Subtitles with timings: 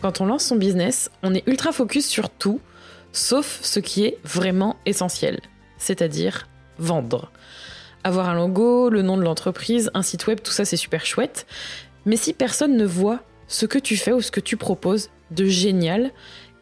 [0.00, 2.60] Quand on lance son business, on est ultra focus sur tout,
[3.12, 5.40] sauf ce qui est vraiment essentiel,
[5.76, 6.46] c'est-à-dire
[6.78, 7.32] vendre.
[8.04, 11.46] Avoir un logo, le nom de l'entreprise, un site web, tout ça c'est super chouette.
[12.06, 15.46] Mais si personne ne voit ce que tu fais ou ce que tu proposes de
[15.46, 16.12] génial,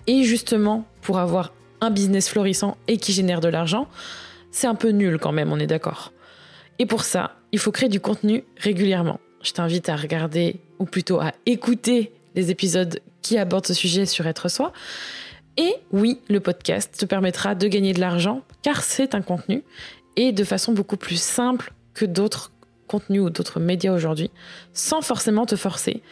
[0.06, 3.86] et justement, pour avoir un business florissant et qui génère de l'argent,
[4.50, 6.12] c'est un peu nul quand même, on est d'accord.
[6.78, 9.20] Et pour ça, il faut créer du contenu régulièrement.
[9.42, 14.24] Je t'invite à regarder, ou plutôt à écouter les épisodes qui abordent ce sujet sur
[14.28, 14.72] Être Soi.
[15.56, 19.64] Et oui, le podcast te permettra de gagner de l'argent, car c'est un contenu,
[20.14, 22.52] et de façon beaucoup plus simple que d'autres
[22.86, 24.30] contenus ou d'autres médias aujourd'hui,
[24.74, 26.02] sans forcément te forcer,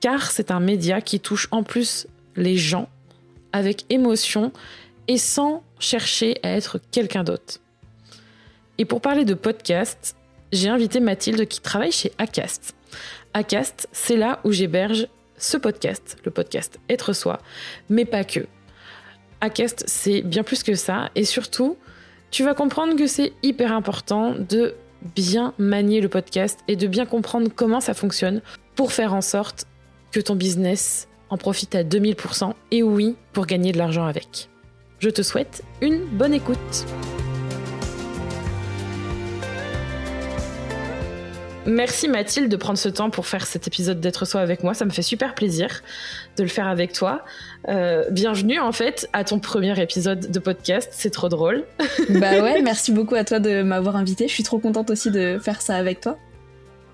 [0.00, 2.88] car c'est un média qui touche en plus les gens
[3.52, 4.52] avec émotion
[5.08, 7.58] et sans chercher à être quelqu'un d'autre.
[8.78, 10.14] Et pour parler de podcast,
[10.52, 12.76] j'ai invité Mathilde qui travaille chez Acast.
[13.34, 15.08] Acast, c'est là où j'héberge
[15.42, 17.40] ce podcast, le podcast Être Soi,
[17.90, 18.40] mais pas que.
[19.40, 21.76] Acast, c'est bien plus que ça, et surtout,
[22.30, 24.74] tu vas comprendre que c'est hyper important de
[25.16, 28.40] bien manier le podcast et de bien comprendre comment ça fonctionne
[28.76, 29.66] pour faire en sorte
[30.12, 34.48] que ton business en profite à 2000% et oui, pour gagner de l'argent avec.
[35.00, 36.86] Je te souhaite une bonne écoute.
[41.64, 44.74] Merci Mathilde de prendre ce temps pour faire cet épisode d'être soi avec moi.
[44.74, 45.82] Ça me fait super plaisir
[46.36, 47.24] de le faire avec toi.
[47.68, 50.90] Euh, bienvenue en fait à ton premier épisode de podcast.
[50.92, 51.64] C'est trop drôle.
[52.08, 54.26] bah ouais, merci beaucoup à toi de m'avoir invité.
[54.26, 56.18] Je suis trop contente aussi de faire ça avec toi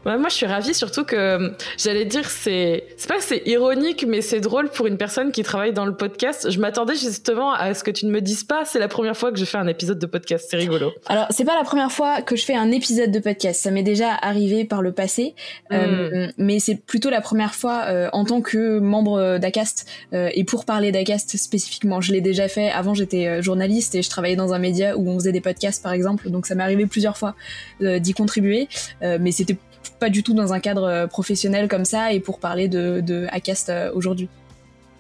[0.04, 4.20] moi, je suis ravie, surtout que j'allais dire, c'est, c'est pas que c'est ironique, mais
[4.20, 6.50] c'est drôle pour une personne qui travaille dans le podcast.
[6.50, 9.32] Je m'attendais justement à ce que tu ne me dises pas, c'est la première fois
[9.32, 10.47] que je fais un épisode de podcast.
[10.50, 10.92] C'est rigolo.
[11.06, 13.62] Alors, c'est pas la première fois que je fais un épisode de podcast.
[13.62, 15.34] Ça m'est déjà arrivé par le passé,
[15.72, 16.32] euh, hmm.
[16.38, 20.65] mais c'est plutôt la première fois euh, en tant que membre d'Acast euh, et pour
[20.65, 22.00] parler d'Acast spécifiquement.
[22.00, 22.70] Je l'ai déjà fait.
[22.70, 25.92] Avant, j'étais journaliste et je travaillais dans un média où on faisait des podcasts, par
[25.92, 26.30] exemple.
[26.30, 27.34] Donc, ça m'est arrivé plusieurs fois
[27.80, 28.69] d'y contribuer,
[29.03, 29.56] mais c'était
[29.98, 33.26] pas du tout dans un cadre euh, professionnel comme ça et pour parler de, de
[33.31, 34.28] Acast euh, aujourd'hui.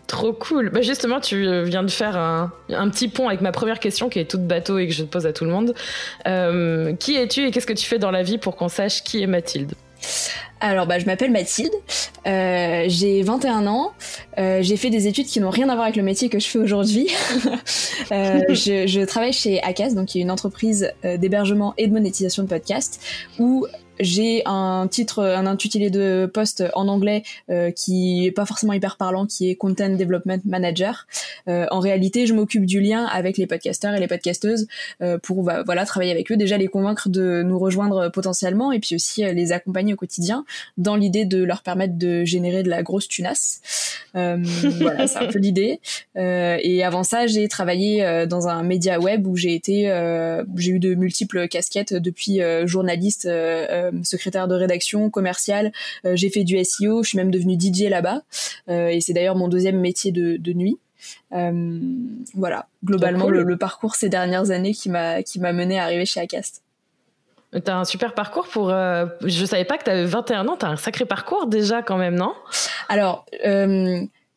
[0.06, 0.70] Trop cool.
[0.70, 2.50] Bah justement, tu euh, viens de faire un,
[2.88, 5.26] petit pont avec ma première question qui est toute bateau et que je te pose
[5.26, 5.74] à tout le monde.
[6.98, 9.26] qui es-tu et qu'est-ce que tu fais dans la vie pour qu'on sache qui est
[9.26, 9.74] Mathilde?
[10.60, 11.72] Alors, bah, je m'appelle Mathilde,
[12.26, 13.92] euh, j'ai 21 ans,
[14.38, 16.48] euh, j'ai fait des études qui n'ont rien à voir avec le métier que je
[16.48, 17.08] fais aujourd'hui.
[18.12, 22.42] euh, je, je, travaille chez Acas, donc qui est une entreprise d'hébergement et de monétisation
[22.42, 23.00] de podcasts,
[23.38, 23.66] où
[24.00, 28.96] j'ai un titre, un intitulé de poste en anglais euh, qui est pas forcément hyper
[28.96, 31.06] parlant, qui est Content Development Manager.
[31.48, 34.66] Euh, en réalité, je m'occupe du lien avec les podcasteurs et les podcasteuses
[35.02, 38.78] euh, pour bah, voilà travailler avec eux, déjà les convaincre de nous rejoindre potentiellement et
[38.80, 40.44] puis aussi euh, les accompagner au quotidien
[40.76, 43.60] dans l'idée de leur permettre de générer de la grosse tunasse.
[44.16, 44.36] Euh,
[44.80, 45.80] voilà, c'est un peu l'idée.
[46.16, 49.84] et avant ça, j'ai travaillé dans un média web où j'ai été,
[50.56, 53.28] j'ai eu de multiples casquettes depuis journaliste
[53.87, 55.72] euh, secrétaire de rédaction, commercial.
[56.04, 58.22] Euh, j'ai fait du SEO, je suis même devenue DJ là-bas.
[58.68, 60.78] Euh, et c'est d'ailleurs mon deuxième métier de, nuit.
[61.30, 66.20] voilà, globalement le, parcours ces dernières années qui m'a qui m'a mené à arriver chez
[66.20, 66.62] Acast.
[67.64, 68.68] T'as un super parcours pour.
[68.68, 70.56] je savais pas que t'avais 21 ans.
[70.58, 72.34] T'as un sacré parcours déjà quand même, non?
[72.88, 73.26] Alors,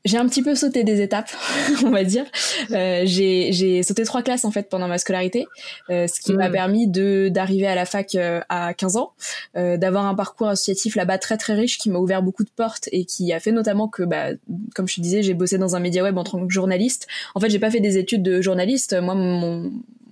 [0.06, 1.30] j'ai un petit peu sauté des étapes,
[1.86, 2.26] on va dire.
[2.72, 5.46] Euh, j'ai sauté trois classes en fait pendant ma scolarité,
[5.90, 6.54] euh, ce qui m'a hmm.
[6.54, 9.14] permis de d'arriver à la fac euh, à 15 ans,
[9.58, 12.90] euh, d'avoir un parcours associatif là-bas très très riche qui m'a ouvert beaucoup de portes
[12.92, 14.30] et qui a fait notamment que, bah,
[14.76, 17.08] comme je te disais, j'ai bossé dans un média web en tant que journaliste.
[17.36, 19.00] En fait, j'ai pas fait des études de journaliste.
[19.00, 19.72] Moi, mon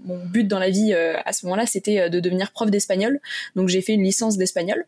[0.10, 3.20] mon but dans la vie euh, à ce moment-là, c'était euh, de devenir prof d'espagnol.
[3.56, 4.86] Donc j'ai fait une licence d'espagnol,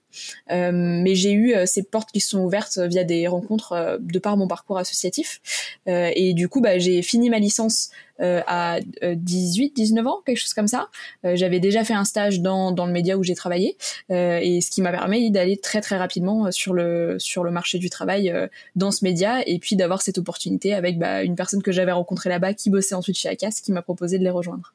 [0.51, 4.37] euh, mais j'ai eu ces portes qui se sont ouvertes via des rencontres de par
[4.37, 5.41] mon parcours associatif.
[5.85, 10.67] et du coup, bah, j'ai fini ma licence à 18, 19 ans, quelque chose comme
[10.67, 10.89] ça.
[11.23, 13.77] J'avais déjà fait un stage dans, dans le média où j'ai travaillé,
[14.09, 17.89] et ce qui m'a permis d'aller très très rapidement sur le sur le marché du
[17.89, 18.33] travail
[18.75, 22.29] dans ce média, et puis d'avoir cette opportunité avec bah, une personne que j'avais rencontrée
[22.29, 24.73] là-bas qui bossait ensuite chez Acas, qui m'a proposé de les rejoindre.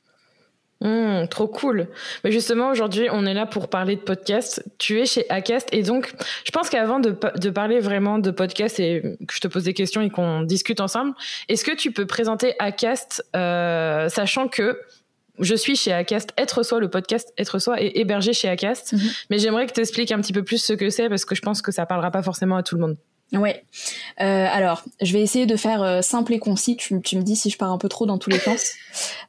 [0.82, 1.88] Mmh, trop cool.
[2.22, 4.62] Mais justement, aujourd'hui, on est là pour parler de podcast.
[4.78, 6.12] Tu es chez Acast et donc,
[6.44, 9.72] je pense qu'avant de, de, parler vraiment de podcast et que je te pose des
[9.72, 11.14] questions et qu'on discute ensemble,
[11.48, 14.78] est-ce que tu peux présenter Acast, euh, sachant que
[15.38, 18.92] je suis chez Acast, être soi, le podcast être soi est hébergé chez Acast.
[18.92, 18.98] Mmh.
[19.30, 21.42] Mais j'aimerais que tu expliques un petit peu plus ce que c'est parce que je
[21.42, 22.96] pense que ça parlera pas forcément à tout le monde.
[23.32, 23.64] Ouais.
[24.20, 26.76] Euh, alors, je vais essayer de faire euh, simple et concis.
[26.76, 28.74] Tu, tu, me dis si je pars un peu trop dans tous les sens,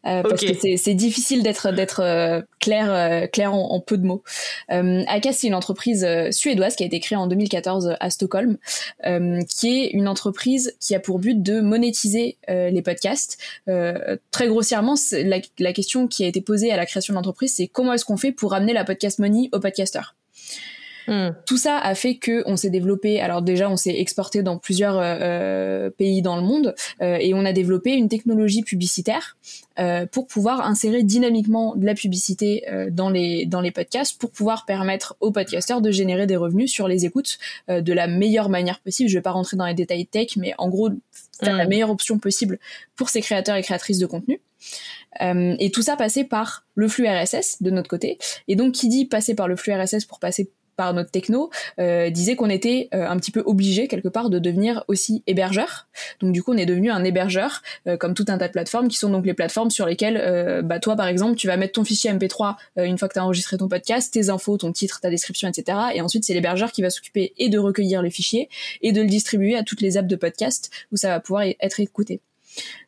[0.05, 4.23] euh, parce que c'est difficile d'être d'être euh, clair clair en, en, peu de mots.
[4.71, 8.57] Euh, Akas, c'est une entreprise suédoise qui a été créée en 2014 à Stockholm,
[9.49, 13.39] qui est une entreprise qui a pour but de monétiser les podcasts.
[14.31, 17.67] très grossièrement, la, la question qui a été posée à la création de l'entreprise, c'est
[17.67, 20.16] comment est-ce qu'on fait pour amener la podcast money aux podcasteurs?
[21.07, 21.29] Hmm.
[21.45, 23.21] Tout ça a fait que on s'est développé.
[23.21, 27.33] Alors déjà, on s'est exporté dans plusieurs euh, euh, pays dans le monde euh, et
[27.33, 29.37] on a développé une technologie publicitaire
[30.11, 35.15] pour pouvoir insérer dynamiquement de la publicité dans les dans les podcasts pour pouvoir permettre
[35.19, 37.37] aux podcasteurs de générer des revenus sur les écoutes
[37.69, 39.07] de la meilleure manière possible.
[39.07, 40.89] Je vais pas rentrer dans les détails tech, mais en gros,
[41.39, 41.69] faire la hmm.
[41.69, 42.57] meilleure option possible
[42.95, 44.41] pour ces créateurs et créatrices de contenu.
[45.21, 48.17] et tout ça passait par le flux RSS de notre côté.
[48.47, 52.09] Et donc, qui dit passer par le flux RSS pour passer par notre techno euh,
[52.09, 55.87] disait qu'on était euh, un petit peu obligé quelque part de devenir aussi hébergeur.
[56.21, 58.87] Donc du coup, on est devenu un hébergeur euh, comme tout un tas de plateformes
[58.87, 61.73] qui sont donc les plateformes sur lesquelles euh, bah toi par exemple, tu vas mettre
[61.73, 65.01] ton fichier MP3 une fois que tu as enregistré ton podcast, tes infos, ton titre,
[65.01, 65.77] ta description, etc.
[65.95, 68.49] Et ensuite, c'est l'hébergeur qui va s'occuper et de recueillir les fichiers
[68.81, 71.79] et de le distribuer à toutes les apps de podcast où ça va pouvoir être
[71.79, 72.21] écouté.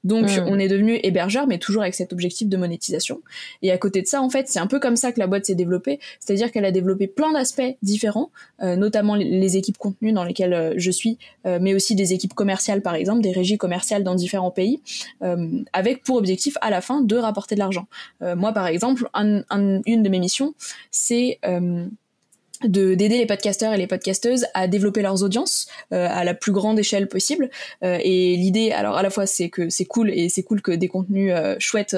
[0.04, 0.46] Donc hmm.
[0.48, 3.22] on est devenu hébergeur, mais toujours avec cet objectif de monétisation.
[3.62, 5.46] Et à côté de ça, en fait, c'est un peu comme ça que la boîte
[5.46, 10.24] s'est développée, c'est-à-dire qu'elle a développé plein d'aspects différents, euh, notamment les, équipes contenues dans
[10.24, 14.04] lesquelles euh, je suis, euh, mais aussi des équipes commerciales par exemple, des régies commerciales
[14.04, 14.82] dans différents pays,
[15.74, 17.88] avec pour objectif à la fin de rapporter de l'argent.
[18.22, 20.54] moi par exemple, une de mes missions,
[20.92, 21.40] c'est
[22.64, 26.52] de d'aider les podcasteurs et les podcasteuses à développer leurs audiences euh, à la plus
[26.52, 27.50] grande échelle possible.
[27.84, 30.72] Euh, et l'idée alors à la fois c'est que c'est cool et c'est cool que
[30.72, 31.96] des contenus euh, chouettes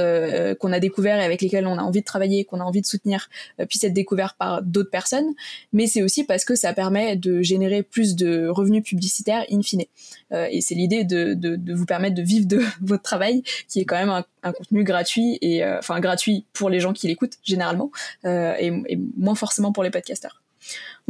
[0.59, 2.85] qu'on a découverts et avec lesquels on a envie de travailler qu'on a envie de
[2.85, 3.29] soutenir
[3.67, 5.33] puissent être découverts par d'autres personnes.
[5.73, 9.83] Mais c'est aussi parce que ça permet de générer plus de revenus publicitaires in fine.
[10.31, 13.85] Et c'est l'idée de, de, de, vous permettre de vivre de votre travail qui est
[13.85, 17.91] quand même un, un contenu gratuit et enfin gratuit pour les gens qui l'écoutent généralement
[18.25, 20.41] et, et moins forcément pour les podcasteurs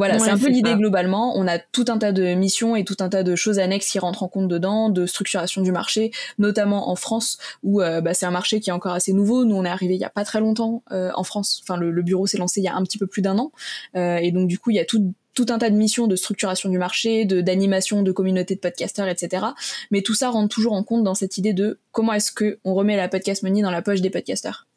[0.01, 1.37] voilà, c'est un peu l'idée globalement.
[1.37, 3.99] On a tout un tas de missions et tout un tas de choses annexes qui
[3.99, 6.09] rentrent en compte dedans, de structuration du marché,
[6.39, 9.45] notamment en France où euh, bah, c'est un marché qui est encore assez nouveau.
[9.45, 11.61] Nous, on est arrivé il y a pas très longtemps euh, en France.
[11.61, 13.51] Enfin, le, bureau s'est lancé il y a un petit peu plus d'un an,
[13.95, 16.15] euh, et donc du coup, il y a tout tout un tas de missions de
[16.15, 19.45] structuration du marché, de d'animation de communautés de podcasters, etc.
[19.91, 22.73] Mais tout ça rentre toujours en compte dans cette idée de comment est-ce que on
[22.73, 24.67] remet la podcast money dans la poche des podcasters.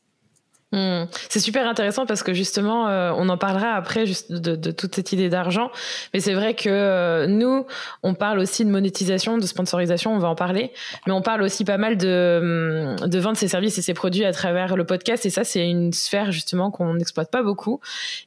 [0.75, 1.05] Hmm.
[1.29, 5.13] C'est super intéressant parce que justement, euh, on en parlera après juste de, toute cette
[5.13, 5.71] idée d'argent.
[6.13, 7.65] Mais c'est vrai que euh, nous,
[8.03, 10.73] on parle aussi de monétisation, de sponsorisation, on va en parler.
[11.07, 14.25] Mais on parle aussi pas mal de, hmm, de vendre ses services et ses produits
[14.25, 15.25] à travers le podcast.
[15.27, 17.81] Et ça, c'est une sphère justement qu'on n'exploite pas beaucoup.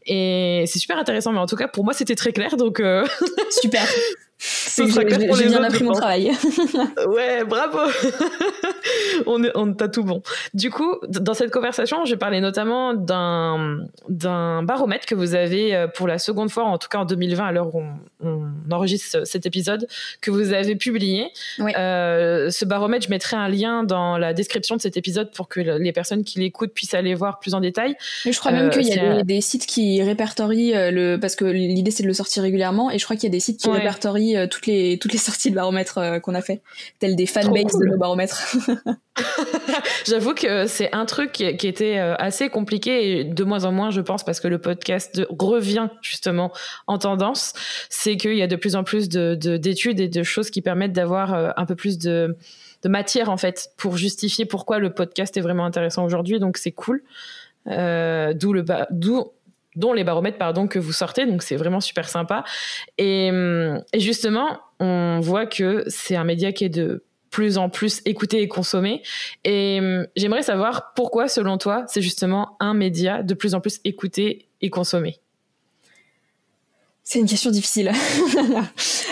[0.06, 1.34] Et c'est super intéressant.
[1.34, 2.56] Mais en tout cas, pour moi, c'était très clair.
[2.56, 3.06] Donc euh,
[3.62, 3.84] super.
[4.40, 6.32] J'ai bien appris mon travail.
[7.08, 7.80] ouais, bravo.
[9.26, 10.22] on est, on t'a tout bon.
[10.54, 13.80] Du coup, dans cette conversation, je parlais notamment d'un
[14.10, 17.46] d'un baromètre que vous avez euh, pour la seconde fois, en tout cas en 2020,
[17.46, 17.82] à l'heure où
[18.24, 19.88] on, enregistre cet épisode,
[20.22, 21.28] que vous avez publié.
[21.60, 25.60] Euh, ce baromètre, je mettrai un lien dans la description de cet épisode pour que
[25.60, 27.96] les personnes qui l'écoutent puissent aller voir plus en détail.
[28.26, 31.46] Mais je crois même euh, qu'il y a des, sites qui répertorient le, parce que
[31.46, 33.70] l'idée c'est de le sortir régulièrement, et je crois qu'il y a des sites qui
[33.70, 36.62] répertorient euh, toutes les toutes les sorties de baromètre euh, qu'on a fait,
[37.00, 38.56] telles des fanbases de nos baromètres.
[40.06, 43.90] J'avoue que c'est un truc qui, était euh, assez compliqué et de moins en moins,
[43.90, 46.52] je pense, parce que le podcast revient justement
[46.88, 47.54] en tendance.
[47.90, 50.94] C'est qu'il y a de plus en plus de d'études et de choses qui permettent
[50.94, 52.36] d'avoir un peu plus de
[52.84, 56.40] de matière en fait pour justifier pourquoi le podcast est vraiment intéressant aujourd'hui.
[56.40, 57.02] Donc c'est cool.
[57.66, 59.32] d'où le d'où
[59.78, 61.26] dont les baromètres pardon que vous sortez.
[61.26, 62.44] Donc c'est vraiment super sympa.
[62.98, 67.70] Et, hum, et justement on voit que c'est un média qui est de plus en
[67.70, 69.04] plus écouté et consommé.
[69.44, 73.80] Et hum, j'aimerais savoir pourquoi selon toi c'est justement un média de plus en plus
[73.86, 75.20] écouté et consommé?
[77.04, 77.92] C'est une question difficile.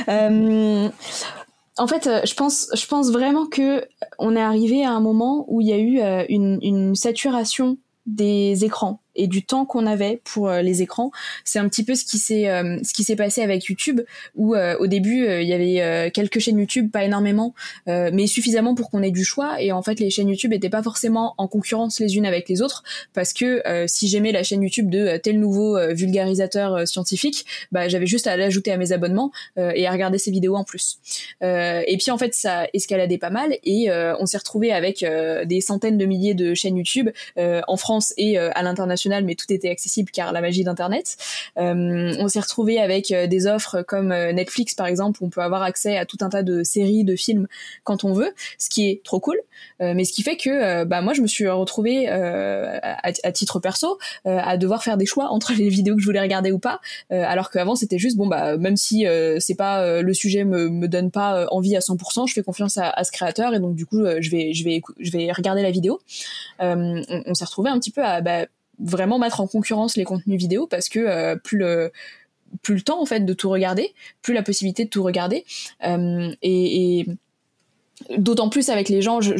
[0.09, 0.89] Euh,
[1.77, 3.87] en fait, je pense, je pense vraiment que
[4.19, 8.65] on est arrivé à un moment où il y a eu euh, une saturation des
[8.65, 11.11] écrans et du temps qu'on avait pour les écrans.
[11.43, 12.45] C'est un petit peu ce qui s'est
[12.83, 14.01] ce qui s'est passé avec YouTube
[14.35, 17.53] où au début il y avait quelques chaînes YouTube, pas énormément,
[17.87, 20.83] mais suffisamment pour qu'on ait du choix et en fait les chaînes YouTube étaient pas
[20.83, 24.89] forcément en concurrence les unes avec les autres parce que si j'aimais la chaîne YouTube
[24.89, 29.91] de tel nouveau vulgarisateur scientifique, bah j'avais juste à l'ajouter à mes abonnements et à
[29.91, 30.99] regarder ses vidéos en plus.
[31.41, 35.05] et puis en fait ça escaladait pas mal et on s'est retrouvé avec
[35.45, 39.69] des centaines de milliers de chaînes YouTube en France et à l'international, mais tout était
[39.69, 41.17] accessible car la magie d'internet.
[41.55, 45.97] on s'est retrouvé avec des offres comme Netflix par exemple, où on peut avoir accès
[45.97, 47.47] à tout un tas de séries, de films
[47.83, 49.37] quand on veut, ce qui est trop cool.
[49.79, 54.57] mais ce qui fait que bah moi je me suis retrouvée à, titre perso à
[54.57, 57.75] devoir faire des choix entre les vidéos que je voulais regarder ou pas, alors qu'avant
[57.75, 59.05] c'était juste bon bah même si
[59.39, 63.03] c'est pas le sujet me, me donne pas envie à 100%, je fais confiance à,
[63.03, 65.99] ce créateur et donc du coup je vais je vais je vais regarder la vidéo.
[66.59, 68.45] on, on s'est retrouvé un petit peu à bah,
[68.79, 71.91] vraiment mettre en concurrence les contenus vidéo parce que plus le
[72.61, 75.45] plus le temps en fait de tout regarder, plus la possibilité de tout regarder.
[75.85, 77.05] Euh, et
[78.17, 79.37] D'autant plus avec les gens, j'ai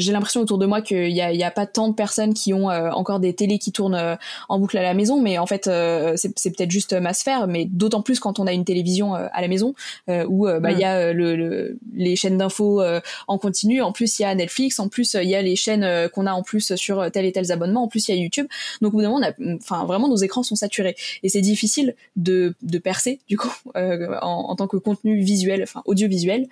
[0.00, 2.54] je, l'impression autour de moi qu'il n'y a, y a, pas tant de personnes qui
[2.54, 4.16] ont euh, encore des télés qui tournent euh,
[4.48, 7.66] en boucle à la maison, mais en fait euh, c'est peut-être juste ma sphère, mais
[7.66, 9.74] d'autant plus quand on a une télévision à la maison
[10.08, 12.82] où bah, il y a le, les chaînes d'infos
[13.26, 16.08] en continu, en plus il y a Netflix, en plus il y a les chaînes
[16.08, 18.46] qu'on a en plus sur tel et tel abonnement, en plus il y a YouTube,
[18.80, 20.96] donc au bout d'un moment, enfin vraiment nos écrans sont saturés.
[21.22, 25.82] Et c'est difficile de, de percer du coup en, en, tant que contenu visuel, enfin
[25.84, 26.48] audiovisuel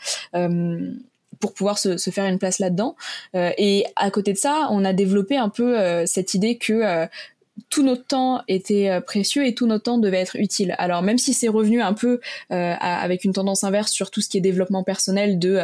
[1.41, 2.97] pour pouvoir se, se, faire une place là-dedans.
[3.35, 6.73] Euh, et à côté de ça, on a développé un peu euh, cette idée que
[6.73, 7.07] euh,
[7.71, 10.75] tout notre temps était précieux et tout notre temps devait être utile.
[10.77, 14.37] Alors même si c'est revenu un peu avec une tendance inverse sur tout ce qui
[14.37, 15.59] est développement personnel de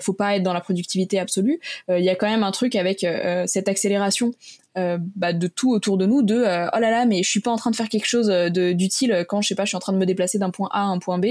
[0.00, 3.04] faut pas être dans la productivité absolue, il y a quand même un truc avec
[3.46, 4.34] cette accélération
[4.76, 7.40] euh, bah, de tout autour de nous, de euh, oh là là, mais je suis
[7.40, 9.76] pas en train de faire quelque chose euh, d'utile quand je sais pas, je suis
[9.76, 11.26] en train de me déplacer d'un point A à un point B.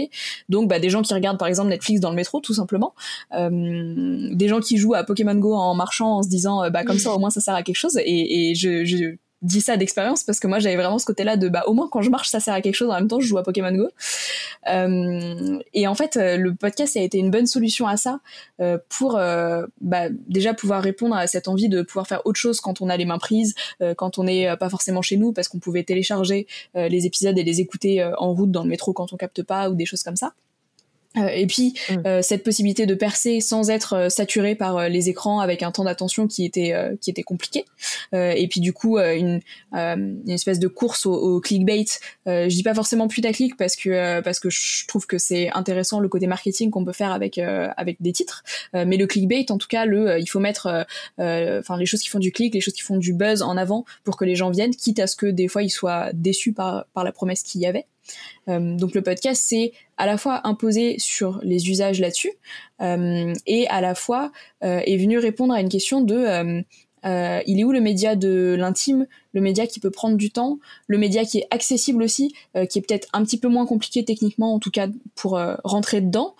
[0.49, 2.93] Donc bah, des gens qui regardent par exemple Netflix dans le métro, tout simplement.
[3.31, 7.11] des gens qui jouent à Pokémon Go en marchant en se disant bah comme ça
[7.11, 7.97] au moins ça sert à quelque chose.
[7.97, 11.49] Et, et je, je dis ça d'expérience parce que moi j'avais vraiment ce côté-là de
[11.49, 13.27] bah au moins quand je marche ça sert à quelque chose en même temps je
[13.27, 13.89] joue à Pokémon Go.
[14.69, 18.19] Euh, et en fait euh, le podcast a été une bonne solution à ça
[18.61, 22.61] euh, pour euh, bah, déjà pouvoir répondre à cette envie de pouvoir faire autre chose
[22.61, 25.47] quand on a les mains prises euh, quand on n'est pas forcément chez nous parce
[25.47, 29.17] qu'on pouvait télécharger les épisodes et les écouter en route dans le métro quand on
[29.17, 30.33] capte pas ou des choses comme ça
[31.15, 31.93] et puis mm.
[32.05, 35.83] euh, cette possibilité de percer sans être euh, saturé par les écrans avec un temps
[35.83, 37.65] d'attention qui était qui était compliqué.
[38.13, 39.41] Et puis du coup une,
[39.73, 41.85] une espèce de course au, au clickbait.
[42.25, 46.07] Je dis pas forcément putaclic parce que parce que je trouve que c'est intéressant le
[46.09, 48.43] côté marketing qu'on peut faire avec avec des titres.
[48.73, 50.85] Mais le clickbait en tout cas le il faut mettre
[51.17, 53.85] enfin les choses qui font du clic les choses qui font du buzz en avant
[54.03, 56.85] pour que les gens viennent quitte à ce que des fois ils soient déçus par
[56.93, 57.85] par la promesse qu'il y avait.
[57.85, 57.92] euh,
[58.47, 62.31] donc le podcast, c'est à la fois imposé sur les usages là-dessus
[62.81, 64.31] euh, et à la fois
[64.63, 66.63] euh, est venu répondre à une question de
[67.05, 70.97] il est où le média de l'intime, le média qui peut prendre du temps, le
[70.97, 72.33] média qui est accessible aussi,
[72.69, 76.35] qui est peut-être un petit peu moins compliqué techniquement en tout cas pour rentrer dedans,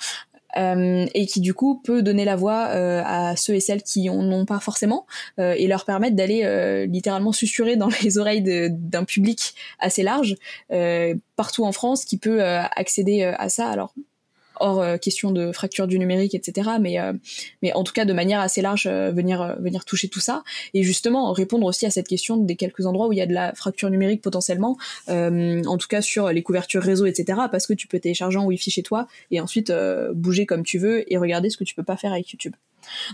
[0.58, 4.10] euh, et qui du coup peut donner la voix euh, à ceux et celles qui
[4.10, 5.06] en ont pas forcément
[5.40, 6.44] euh, et leur permettre d'aller
[6.88, 10.36] littéralement susurrer dans les oreilles d'un public assez large
[11.36, 13.70] partout en France qui peut accéder à ça.
[13.70, 13.94] Alors
[14.60, 16.72] hors euh, question de fracture du numérique, etc.
[16.80, 17.14] Mais, euh,
[17.62, 20.44] mais en tout cas, de manière assez large, euh, venir, venir toucher tout ça.
[20.74, 23.34] Et justement, répondre aussi à cette question des quelques endroits où il y a de
[23.34, 27.40] la fracture numérique potentiellement, en tout cas sur les couvertures réseau, etc.
[27.52, 29.72] Parce que tu peux télécharger en Wi-Fi chez toi et ensuite
[30.14, 32.54] bouger comme tu veux et regarder ce que tu peux pas faire avec YouTube.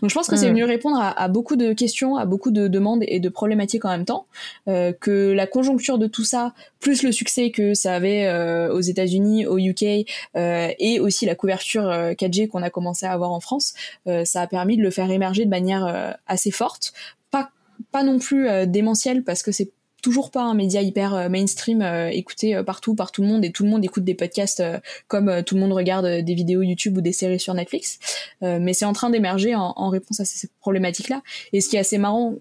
[0.02, 3.04] Donc je pense que c'est venu répondre à, beaucoup de questions, à beaucoup de demandes
[3.08, 4.26] et de problématiques en même temps,
[4.68, 8.82] euh, que la conjoncture de tout ça, plus le succès que ça avait euh, aux
[8.82, 13.40] États-Unis, au UK, euh, et aussi la couverture 4G qu'on a commencé à avoir en
[13.40, 13.74] France,
[14.06, 16.94] ça a permis de le faire émerger de manière assez forte,
[17.32, 17.50] pas
[17.92, 19.72] pas non plus démentielle parce que c'est
[20.02, 23.46] toujours pas un média hyper euh, mainstream euh, écouté euh, partout par tout le monde
[23.46, 24.64] et tout le monde écoute des podcasts
[25.08, 28.00] comme tout le monde regarde des vidéos YouTube ou des séries sur Netflix.
[28.42, 31.22] Mais c'est en train d'émerger en, réponse à ces problématiques là
[31.54, 32.36] et ce qui est assez marrant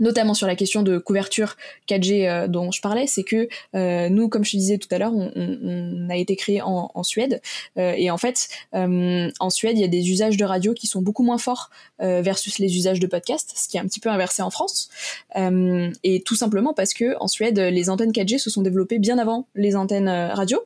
[0.00, 1.56] notamment sur la question de couverture
[1.88, 4.98] 4G euh, dont je parlais, c'est que euh, nous, comme je te disais tout à
[4.98, 7.40] l'heure, on, on, a été créé en, en Suède
[7.76, 11.02] euh, et en fait, en Suède, il y a des usages de radio qui sont
[11.02, 14.42] beaucoup moins forts versus les usages de podcast, ce qui est un petit peu inversé
[14.42, 14.88] en France,
[15.34, 19.46] et tout simplement parce que en Suède, les antennes 4G se sont développées bien avant
[19.54, 20.60] les antennes radio.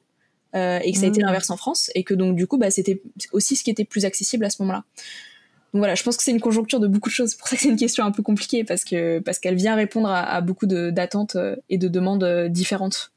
[0.55, 1.27] et que ça a été mmh.
[1.27, 3.01] l'inverse en France et que donc du coup bah, c'était
[3.33, 4.85] aussi ce qui était plus accessible à ce moment-là.
[5.73, 7.35] Voilà, je pense que c'est une conjoncture de beaucoup de choses.
[7.35, 10.23] Pour ça c'est une question un peu compliquée parce que parce qu'elle vient répondre à,
[10.23, 11.37] à beaucoup d'attentes
[11.69, 13.12] et de demandes différentes.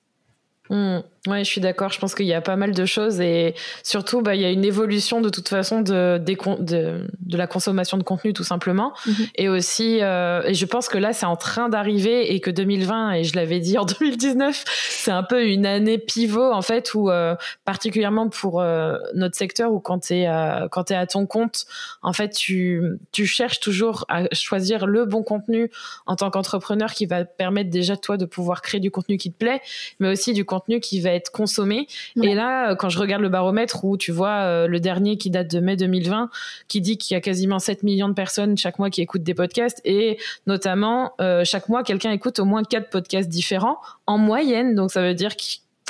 [0.69, 0.99] Mmh.
[1.27, 1.91] Ouais, je suis d'accord.
[1.91, 4.51] Je pense qu'il y a pas mal de choses et surtout, bah, il y a
[4.51, 8.93] une évolution de toute façon de, de, de la consommation de contenu tout simplement.
[9.07, 9.15] Mhm.
[9.35, 13.13] Et aussi, euh, et je pense que là, c'est en train d'arriver et que 2020,
[13.13, 17.09] et je l'avais dit en 2019, c'est un peu une année pivot en fait où,
[17.09, 21.65] euh, particulièrement pour euh, notre secteur, où quand quand es à ton compte,
[22.01, 25.71] en fait, tu, tu cherches toujours à choisir le bon contenu
[26.05, 29.37] en tant qu'entrepreneur qui va permettre déjà toi de pouvoir créer du contenu qui te
[29.37, 29.61] plaît,
[29.99, 31.87] mais aussi du contenu qui va être consommé.
[32.21, 35.29] Et là, euh, quand je regarde le baromètre où tu vois euh, le dernier qui
[35.29, 36.29] date de mai 2020,
[36.67, 39.33] qui dit qu'il y a quasiment 7 millions de personnes chaque mois qui écoutent des
[39.33, 44.75] podcasts et notamment euh, chaque mois quelqu'un écoute au moins 4 podcasts différents en moyenne.
[44.75, 45.35] Donc ça veut dire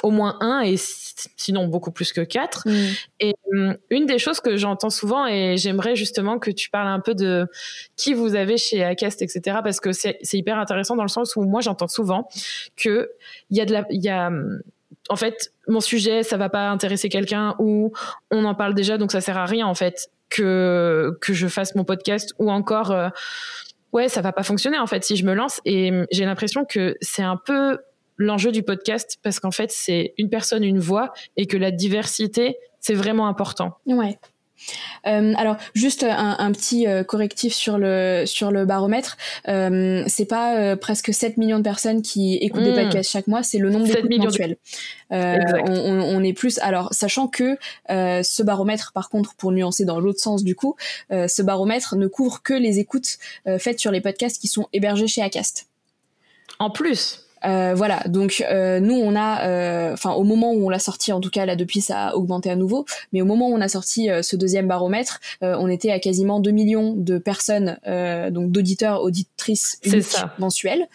[0.02, 2.68] qu'au moins un et sinon beaucoup plus que quatre.
[2.68, 2.94] Mm.
[3.20, 7.00] Et hum, une des choses que j'entends souvent, et j'aimerais justement que tu parles un
[7.00, 7.48] peu de
[7.96, 11.44] qui vous avez chez Acast, etc., parce que c'est hyper intéressant dans le sens où
[11.44, 12.28] moi j'entends souvent
[12.76, 13.12] que
[13.50, 14.62] il y a de la, il y a hum,
[15.10, 17.94] en fait, mon sujet, ça va pas intéresser quelqu'un ou
[18.32, 21.76] on en parle déjà, donc ça sert à rien en fait que que je fasse
[21.76, 23.10] mon podcast ou encore euh,
[23.94, 26.96] ouais, ça va pas fonctionner en fait si je me lance et j'ai l'impression que
[27.02, 27.78] c'est un peu
[28.18, 32.58] l'enjeu du podcast parce qu'en fait, c'est une personne, une voix et que la diversité,
[32.80, 33.78] c'est vraiment important.
[33.86, 34.18] Ouais.
[35.06, 39.18] Euh, alors juste un, petit euh, correctif sur le sur le baromètre,
[39.48, 42.84] euh, c'est pas euh, presque 7 millions de personnes qui écoutent des hmm.
[42.84, 44.58] podcasts chaque mois, c'est le nombre d'écoutes mensuelles.
[45.12, 47.58] On, on, est plus alors sachant que
[47.90, 50.76] ce baromètre par contre pour nuancer dans l'autre sens du coup,
[51.10, 53.18] ce baromètre ne couvre que les écoutes
[53.60, 55.68] faites sur les podcasts qui sont hébergés chez Acast.
[56.60, 57.25] En plus.
[57.46, 61.12] Euh, voilà, donc euh, nous on a, euh, enfin au moment où on l'a sorti,
[61.12, 63.62] en tout cas là depuis ça a augmenté à nouveau, mais au moment où on
[63.62, 67.78] a sorti ce deuxième baromètre, on était à quasiment 2 millions de personnes,
[68.32, 69.80] donc d'auditeurs, auditrices
[70.40, 70.88] mensuels.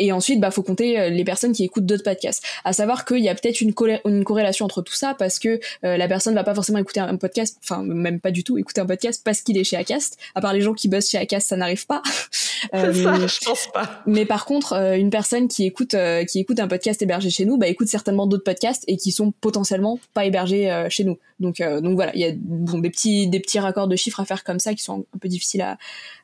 [0.00, 2.42] Et ensuite, bah, faut compter euh, les personnes qui écoutent d'autres podcasts.
[2.64, 3.74] À savoir qu'il y a peut-être une,
[4.06, 7.16] une, corrélation entre tout ça parce que euh, la personne va pas forcément écouter un
[7.16, 10.16] podcast, enfin même pas du tout écouter un podcast parce qu'il est chez Acast.
[10.34, 12.00] À part les gens qui bossent chez Acast, ça n'arrive pas.
[12.74, 14.02] euh, ça, je pense pas.
[14.06, 15.94] Mais par contre, euh, une personne qui écoute
[16.26, 19.32] qui écoute un podcast hébergé chez nous, bah écoute certainement d'autres podcasts et qui sont
[19.32, 21.18] potentiellement pas hébergés chez nous.
[21.40, 24.24] Donc donc voilà, il y a bon des petits des petits raccords de chiffres à
[24.24, 25.76] faire comme ça qui sont un peu difficiles à,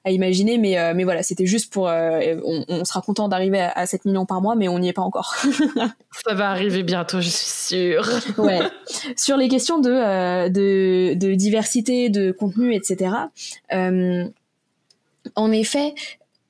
[0.04, 4.04] à imaginer, mais mais voilà, c'était juste pour on, on sera content d'arriver à, 7
[4.04, 5.34] millions par mois, mais on n'y est pas encore.
[6.26, 8.08] Ça va arriver bientôt, je suis sûre.
[8.38, 8.60] ouais.
[9.16, 13.14] Sur les questions de, euh, de, de, diversité, de contenu, etc.
[13.72, 14.24] Euh,
[15.34, 15.94] en effet,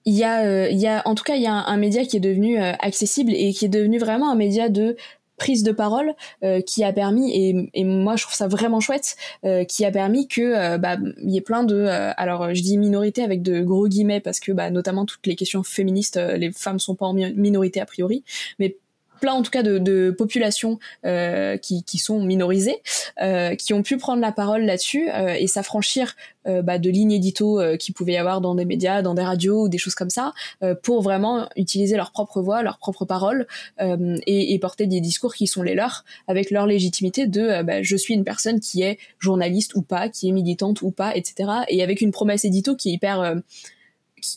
[0.05, 2.05] il y a, euh, il y a, en tout cas, il y a un, média
[2.05, 4.97] qui est devenu accessible et qui est devenu vraiment un média de
[5.37, 7.33] prise de parole euh, qui a permis
[7.75, 11.31] et, moi je trouve ça vraiment chouette euh, qui a permis que euh, bah il
[11.31, 14.71] y ait plein de alors je dis minorité avec de gros guillemets parce que bah
[14.71, 18.25] notamment toutes les questions féministes les femmes sont pas en minorité a priori
[18.59, 18.77] mais
[19.21, 22.83] plein en tout cas de, de populations euh, qui, qui, sont minorisées,
[23.23, 26.15] euh, qui ont pu prendre la parole là-dessus euh, et s'affranchir
[26.47, 29.23] euh, bah, de lignes édito euh, qui pouvait y avoir dans des médias, dans des
[29.23, 33.05] radios ou des choses comme ça, euh, pour vraiment utiliser leur propre voix, leur propre
[33.05, 33.47] parole
[33.81, 37.97] et, et, porter des discours qui sont les leurs, avec leur légitimité de bah, je
[37.97, 41.51] suis une personne qui est journaliste ou pas, qui est militante ou pas, etc.
[41.69, 43.37] Et avec une promesse édito qui est hyper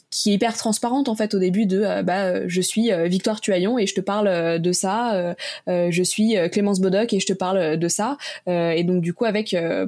[0.10, 3.08] qui est hyper transparente en fait au début de euh, bah euh, je suis euh,
[3.08, 5.36] Victoire Tuaillon et je te parle de ça
[5.68, 8.18] je suis Clémence Bodoc et je te parle de ça.
[8.48, 9.88] Et donc du coup avec un,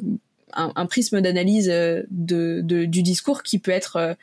[0.53, 4.15] un, prisme d'analyse de, de, du discours qui peut être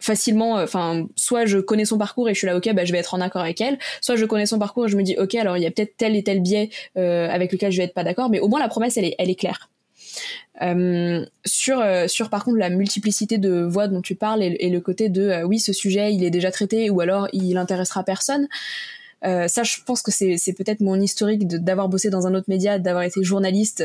[0.00, 2.98] facilement enfin soit je connais son parcours et je suis là ok bah je vais
[2.98, 5.34] être en accord avec elle soit je connais son parcours et je me dis ok
[5.36, 8.04] alors il y a peut-être tel et tel biais avec lequel je vais être pas
[8.04, 9.70] d'accord mais au moins la promesse elle est elle est claire
[10.62, 14.80] euh, sur, euh, sur par contre la multiplicité de voix dont tu parles et, le
[14.80, 18.48] côté de euh, oui ce sujet il est déjà traité ou alors il intéressera personne.
[19.22, 23.04] ça, je pense que c'est peut-être mon historique d'avoir bossé dans un autre média, d'avoir
[23.04, 23.82] été journaliste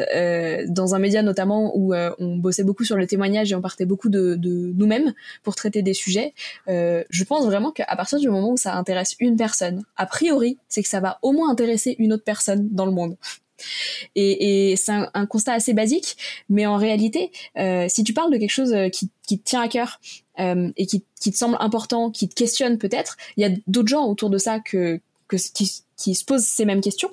[0.68, 4.10] dans un média notamment où on bossait beaucoup sur le témoignage et on partait beaucoup
[4.10, 5.14] de, de nous-mêmes
[5.44, 6.34] pour traiter des sujets.
[6.68, 10.84] je pense vraiment qu'à partir du moment où ça intéresse une personne, a priori, c'est
[10.84, 13.16] que ça va au moins intéresser une autre personne dans le monde.
[14.16, 16.18] Et, c'est un, constat assez basique,
[16.50, 19.68] mais en réalité, euh, si tu parles de quelque chose euh, qui, te tient à
[19.68, 20.00] cœur
[20.40, 24.06] euh, et qui, te semble important, qui te questionne peut-être, il y a d'autres gens
[24.06, 25.00] autour de ça qui,
[26.14, 27.12] se posent ces mêmes questions.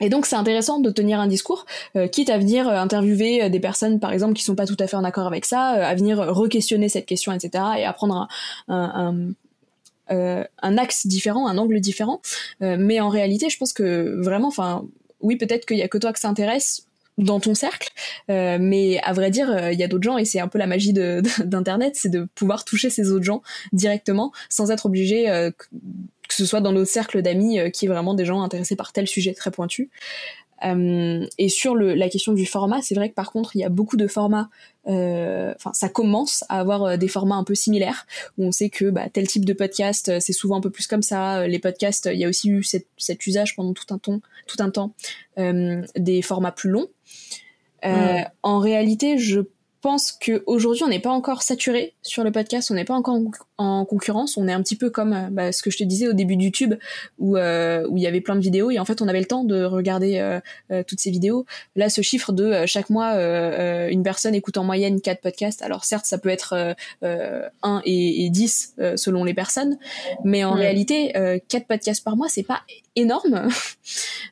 [0.00, 1.66] Et donc c'est intéressant de tenir un discours,
[2.12, 5.02] quitte à venir interviewer des personnes par exemple qui sont pas tout à fait en
[5.02, 7.64] accord avec ça, à venir re-questionner cette question, etc.
[7.78, 8.28] et à prendre
[8.68, 9.34] un
[10.62, 12.20] axe différent, un angle différent.
[12.60, 14.84] mais en réalité, je pense que vraiment, enfin,
[15.20, 16.84] oui, peut-être qu'il y a que toi que ça intéresse.
[17.18, 17.90] dans ton cercle.
[18.28, 20.92] mais à vrai dire, il y a d'autres gens et c'est un peu la magie
[20.92, 25.24] d'internet, c'est de pouvoir toucher ces autres gens directement sans être obligé
[26.28, 29.08] que ce soit dans notre cercle d'amis qui est vraiment des gens intéressés par tel
[29.08, 29.90] sujet très pointu.
[30.64, 33.64] Euh, et sur le, la question du format, c'est vrai que par contre, il y
[33.64, 34.48] a beaucoup de formats.
[34.88, 38.06] Euh, enfin, ça commence à avoir euh, des formats un peu similaires
[38.38, 41.02] où on sait que bah, tel type de podcast, c'est souvent un peu plus comme
[41.02, 41.46] ça.
[41.46, 44.56] Les podcasts, il y a aussi eu cet, cet usage pendant tout un temps, tout
[44.60, 44.92] un temps,
[45.36, 46.88] des formats plus longs.
[47.84, 48.24] Mm.
[48.42, 49.40] En réalité, je
[49.80, 53.18] pense qu'aujourd'hui, on n'est pas encore saturé sur le podcast, on n'est pas encore
[53.58, 56.08] en, concurrence, on est un petit peu comme euh, bah, ce que je te disais
[56.08, 56.74] au début de YouTube,
[57.18, 59.26] où euh, où il y avait plein de vidéos et en fait on avait le
[59.26, 60.18] temps de regarder
[60.70, 61.46] euh, toutes ces vidéos.
[61.76, 63.14] Là, ce chiffre de chaque mois,
[63.88, 65.62] une personne écoute en moyenne 4 podcasts.
[65.62, 69.78] Alors certes, ça peut être 1 et, et 10 selon les personnes,
[70.24, 71.12] mais en réalité,
[71.48, 72.62] 4 podcasts par mois, c'est pas
[72.98, 73.48] énorme,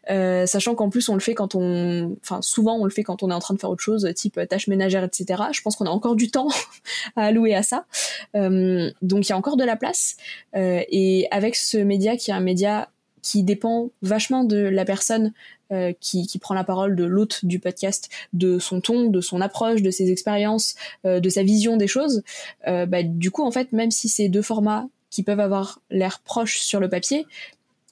[0.47, 3.31] sachant qu'en plus on le fait quand on, enfin souvent on le fait quand on
[3.31, 5.45] est en train de faire autre chose, type tâches ménagères, etc.
[5.53, 6.49] Je pense qu'on a encore du temps
[7.17, 7.87] à allouer à ça.
[8.35, 10.17] Euh, donc il y a encore de la place.
[10.55, 12.89] Euh, et avec ce média qui est un média
[13.23, 15.33] qui dépend vachement de la personne
[15.73, 19.41] euh, qui, qui, prend la parole, de l'hôte du podcast, de son ton, de son
[19.41, 22.23] approche, de ses expériences, de sa vision des choses.
[22.65, 26.59] bah, du coup, en fait, même si ces deux formats qui peuvent avoir l'air proches
[26.59, 27.27] sur le papier,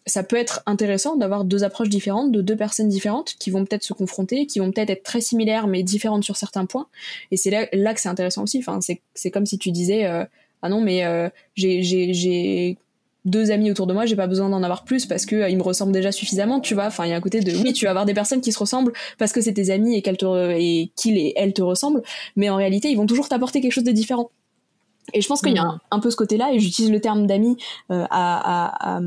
[0.06, 3.84] ça peut être intéressant d'avoir deux approches différentes de deux personnes différentes qui vont peut-être
[3.84, 6.86] se confronter, qui vont peut-être être très similaires mais différentes sur certains points.
[7.30, 8.58] Et c'est là, là que c'est intéressant aussi.
[8.58, 8.80] Enfin,
[9.14, 10.24] c'est comme si tu disais euh,
[10.62, 12.76] ah non mais euh, j'ai
[13.24, 15.56] deux amis autour de moi, j'ai pas besoin d'en avoir plus parce que euh, ils
[15.56, 16.86] me ressemblent déjà suffisamment, tu vois.
[16.86, 18.58] Enfin, il y a un côté de oui, tu vas avoir des personnes qui se
[18.58, 22.02] ressemblent parce que c'est tes amis et qu'elles te et qu'ils et elles te ressemblent,
[22.36, 24.30] mais en réalité, ils vont toujours t'apporter quelque chose de différent.
[25.14, 25.80] Et je pense qu'il y a mmh.
[25.90, 27.58] un, peu ce côté-là, et j'utilise le terme d'amis
[27.90, 29.00] à, à, à,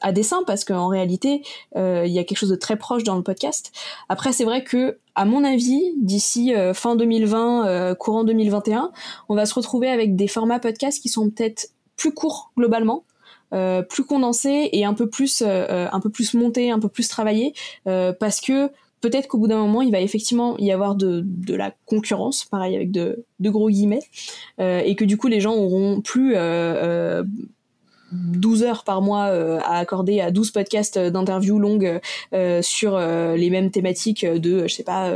[0.00, 1.42] à dessein parce qu'en réalité
[1.76, 3.72] euh, il y a quelque chose de très proche dans le podcast.
[4.08, 8.90] Après c'est vrai que à mon avis d'ici euh, fin 2020 euh, courant 2021
[9.28, 13.04] on va se retrouver avec des formats podcast qui sont peut-être plus courts globalement.
[13.88, 18.40] plus condensés et un peu plus un peu plus montés un peu plus travaillés parce
[18.40, 22.44] que peut-être qu'au bout d'un moment, il va effectivement y avoir de, de la concurrence,
[22.44, 24.02] pareil avec de, de gros guillemets,
[24.58, 26.34] et que du coup les gens auront plus
[28.12, 32.00] 12 heures par mois euh, à accorder à 12 podcasts d'interviews longues
[32.32, 35.12] euh, sur euh, les mêmes thématiques de, je sais pas,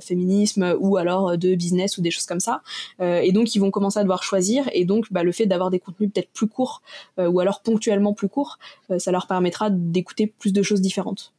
[0.00, 2.62] féminisme ou alors de business ou des choses comme ça.
[3.00, 4.68] et donc, ils vont commencer à devoir choisir.
[4.72, 6.82] Et donc, bah, le fait d'avoir des contenus peut-être plus courts
[7.18, 8.58] ou alors ponctuellement plus courts,
[8.98, 11.32] ça leur permettra d'écouter plus de choses différentes.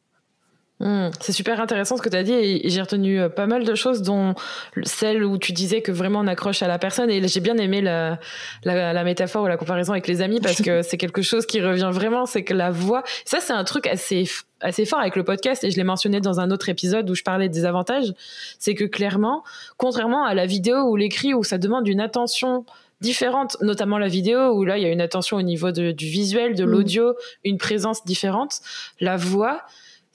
[0.82, 3.64] Hmm, c'est super intéressant ce que tu as dit et j'ai retenu euh, pas mal
[3.64, 4.36] de choses dont
[4.84, 7.10] celle où tu disais que vraiment on accroche à la personne.
[7.10, 8.20] Et j'ai bien aimé la,
[8.66, 11.90] la, métaphore ou la comparaison avec les amis parce que c'est quelque chose qui revient
[11.94, 14.26] vraiment, c'est que la voix, ça c'est un truc assez
[14.60, 17.24] assez fort avec le podcast et je l'ai mentionné dans un autre épisode où je
[17.24, 18.14] parlais des avantages,
[18.60, 19.44] c'est que clairement,
[19.78, 22.66] contrairement à la vidéo ou l'écrit où ça demande une attention
[23.00, 26.54] différente, notamment la vidéo où là il y a une attention au niveau du visuel,
[26.56, 26.70] de hmm.
[26.70, 28.60] l'audio, une présence différente,
[29.00, 29.62] la voix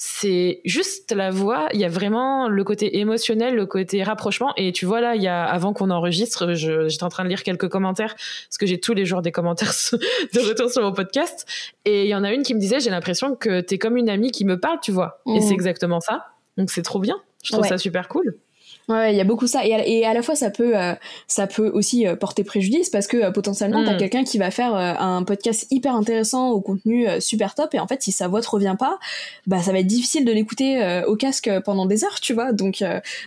[0.03, 1.69] c'est juste la voix.
[1.75, 4.55] Il y a vraiment le côté émotionnel, le côté rapprochement.
[4.57, 7.43] Et tu vois là, il y a avant qu'on enregistre, j'étais en train de lire
[7.43, 11.47] quelques commentaires parce que j'ai tous les jours des commentaires de retour sur mon podcast.
[11.85, 14.09] Et il y en a une qui me disait, j'ai l'impression que t'es comme une
[14.09, 15.21] amie qui me parle, tu vois.
[15.27, 15.53] Et c'est mmh.
[15.53, 16.29] exactement ça.
[16.57, 17.21] Donc c'est trop bien.
[17.45, 18.39] Je trouve ça super cool.
[18.89, 20.95] Ouais, il y a beaucoup ça et à, et à la fois ça peut euh,
[21.29, 23.99] ça peut aussi euh, porter préjudice parce que euh, potentiellement t'as mm.
[23.99, 28.03] quelqu'un qui va faire un podcast hyper intéressant au contenu super top et en fait
[28.03, 28.99] si sa voix te revient pas,
[29.47, 32.53] bah ça va être difficile de l'écouter au casque pendant des heures, tu vois.
[32.53, 32.83] Donc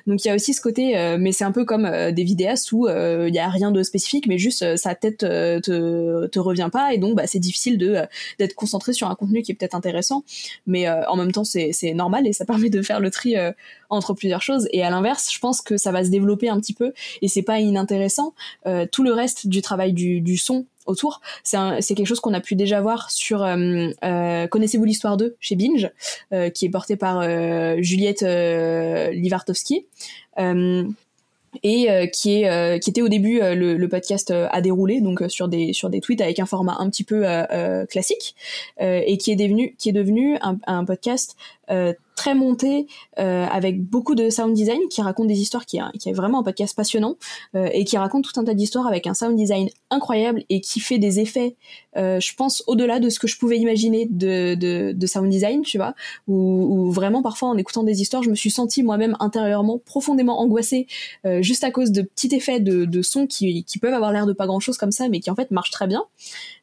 [0.06, 2.88] donc il y a aussi ce côté mais c'est un peu comme des vidéastes où
[2.88, 6.98] il y a rien de spécifique mais juste sa tête te te revient pas et
[6.98, 7.98] donc bah c'est difficile de
[8.40, 10.24] d'être concentré sur un contenu qui est peut-être intéressant
[10.68, 13.36] mais en même temps c'est c'est normal et ça permet de faire le tri
[13.94, 16.74] entre plusieurs choses et à l'inverse, je pense que ça va se développer un petit
[16.74, 18.34] peu et c'est pas inintéressant.
[18.66, 22.56] Euh, tout le reste du travail du, son autour, c'est quelque chose qu'on a pu
[22.56, 25.92] déjà voir sur euh, euh, Connaissez-vous l'histoire 2 chez Binge,
[26.54, 27.24] qui est porté par
[27.82, 29.86] Juliette Livartowski
[31.62, 35.90] et qui est qui était au début le, podcast à dérouler donc sur des sur
[35.90, 37.24] des tweets avec un format un petit peu
[37.90, 38.36] classique
[38.80, 41.38] et qui est devenu qui est devenu un podcast
[42.16, 46.44] très monté avec beaucoup de sound design qui raconte des histoires qui, est vraiment un
[46.44, 47.16] podcast passionnant
[47.56, 51.00] et qui raconte tout un tas d'histoires avec un sound design incroyable et qui fait
[51.00, 51.56] des effets
[51.96, 55.78] je pense au-delà de ce que je pouvais imaginer de, de, de sound design tu
[55.78, 55.96] vois
[56.28, 60.40] où, où, vraiment parfois en écoutant des histoires je me suis sentie moi-même intérieurement profondément
[60.40, 60.86] angoissée
[61.40, 64.34] juste à cause de petits effets de, de son qui, qui peuvent avoir l'air de
[64.34, 66.04] pas grand chose comme ça, mais qui en fait marchent très bien.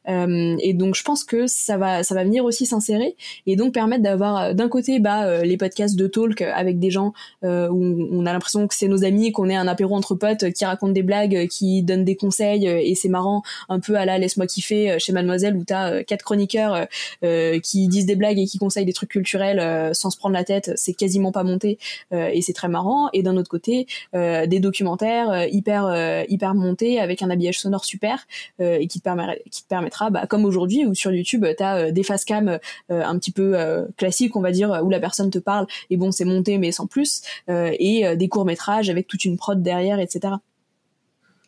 [0.07, 3.73] Euh, et donc je pense que ça va, ça va venir aussi s'insérer et donc
[3.73, 8.25] permettre d'avoir euh, d'un côté bah les podcasts de talk avec des gens où on
[8.25, 11.03] a l'impression que c'est nos amis, qu'on est un apéro entre potes, qui racontent des
[11.03, 15.13] blagues, qui donnent des conseils et c'est marrant, un peu à la laisse-moi kiffer chez
[15.13, 16.87] Mademoiselle où t'as quatre chroniqueurs
[17.21, 20.71] qui disent des blagues et qui conseillent des trucs culturels sans se prendre la tête.
[20.75, 21.77] C'est quasiment pas monté
[22.11, 23.09] et c'est très marrant.
[23.13, 28.27] Et d'un autre côté, des documentaires hyper hyper montés avec un habillage sonore super
[28.59, 32.03] et qui te permet qui te permettra, bah, comme aujourd'hui où sur YouTube t'as des
[32.03, 33.55] face cam un petit peu
[33.97, 36.87] classiques, on va dire, où la personne te parle et bon c'est monté mais sans
[36.87, 40.35] plus et des courts métrages avec toute une prod derrière, etc.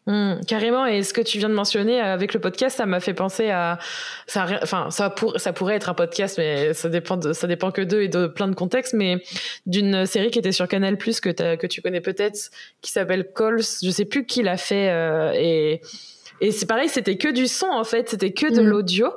[0.06, 3.14] Mmh, carrément, et ce que tu viens de mentionner avec le podcast, ça m'a fait
[3.14, 3.80] penser à,
[4.28, 7.72] ça, enfin, ça, pour, ça pourrait être un podcast, mais ça dépend, de, ça dépend
[7.72, 9.24] que d'eux et de plein de contextes, mais
[9.66, 13.62] d'une série qui était sur Canal Plus que, que tu connais peut-être, qui s'appelle Calls.
[13.82, 15.82] Je sais plus qui l'a fait, euh, et
[16.42, 18.66] et c'est pareil, c'était que du son en fait, c'était que de mmh.
[18.66, 19.08] l'audio,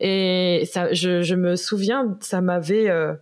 [0.00, 3.14] et ça, je, je, me souviens, ça m'avait euh,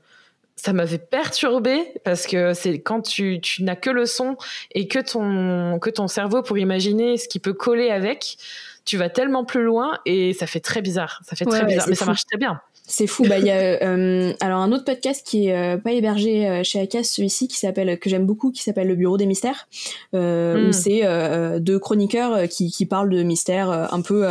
[0.57, 4.37] ça m'avait perturbé parce que c'est quand tu, tu n'as que le son
[4.73, 8.37] et que ton, que ton cerveau pour imaginer ce qui peut coller avec,
[8.85, 11.21] tu vas tellement plus loin et ça fait très bizarre.
[11.25, 12.61] Ça fait très bizarre, mais ça marche très bien.
[12.92, 13.24] C'est fou.
[13.26, 16.62] Bah, il y a euh, alors un autre podcast qui est euh, pas hébergé euh,
[16.62, 19.66] chez Acas, celui-ci qui s'appelle que j'aime beaucoup, qui s'appelle Le Bureau des Mystères,
[20.14, 20.72] euh, où hmm.
[20.74, 24.26] c'est deux chroniqueurs qui, qui parlent de mystères, un peu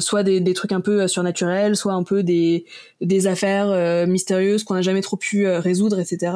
[0.00, 2.64] soit des, des, trucs un peu surnaturels, soit un peu des
[3.00, 6.32] des affaires mystérieuses qu'on n'a jamais trop pu résoudre, etc.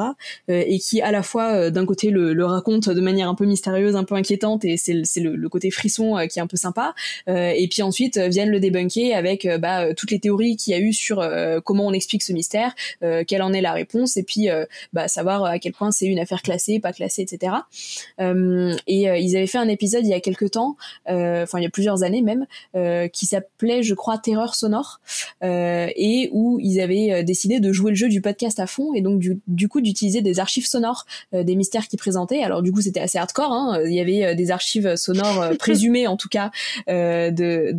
[0.47, 3.95] et qui à la fois d'un côté le, le racontent de manière un peu mystérieuse,
[3.95, 6.95] un peu inquiétante, et c'est c'est le, le, côté frisson qui est un peu sympa.
[7.27, 10.93] et puis ensuite viennent le débunker avec bah, toutes les théories qu'il y a eu
[10.93, 14.49] sur euh, comment on explique ce mystère, euh, quelle en est la réponse, et puis
[14.49, 17.53] euh, bah, savoir à quel point c'est une affaire classée, pas classée, etc.
[18.19, 20.75] et ils avaient fait un épisode il y a quelques temps,
[21.07, 22.45] enfin il y a plusieurs années même,
[23.11, 24.99] qui s'appelait, je crois, Terreur sonore,
[25.41, 29.19] et où ils avaient décidé de jouer le jeu du podcast à fond, et donc
[29.19, 32.43] du, coup d'utiliser des archives sonores des mystères qu'ils présentaient.
[32.43, 33.81] Alors du coup c'était assez hardcore, hein.
[33.85, 36.51] il y avait des archives sonores présumées en tout cas
[36.87, 37.71] de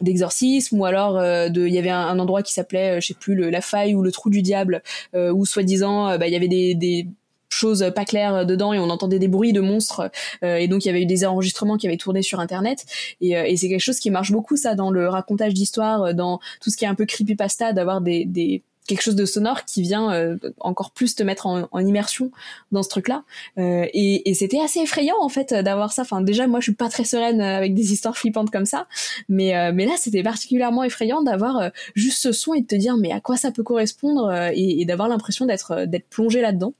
[0.00, 3.34] d'exorcisme, ou alors de, il y avait un endroit qui s'appelait, euh, je sais plus,
[3.34, 4.82] le, la faille ou le trou du diable,
[5.14, 7.06] euh, où soi-disant, euh, bah, il y avait des, des
[7.48, 10.10] choses pas claires dedans et on entendait des bruits de monstres
[10.42, 12.84] et donc il y avait eu des enregistrements qui avaient tourné sur internet.
[13.20, 16.76] Et, c'est quelque chose qui marche beaucoup ça dans le racontage d'histoire dans tout ce
[16.76, 20.90] qui est un peu creepypasta d'avoir des quelque chose de sonore qui vient euh, encore
[20.90, 22.30] plus te mettre en, en, immersion
[22.72, 23.24] dans ce truc-là.
[23.58, 26.02] Euh, et, et c'était assez effrayant en fait d'avoir ça.
[26.02, 28.86] Enfin déjà moi je suis pas très sereine euh, avec des histoires flippantes comme ça,
[29.28, 32.96] mais euh, mais là c'était particulièrement effrayant d'avoir juste ce son et de te dire
[32.96, 36.74] mais à quoi ça peut correspondre et, et d'avoir l'impression d'être d'être plongé là-dedans.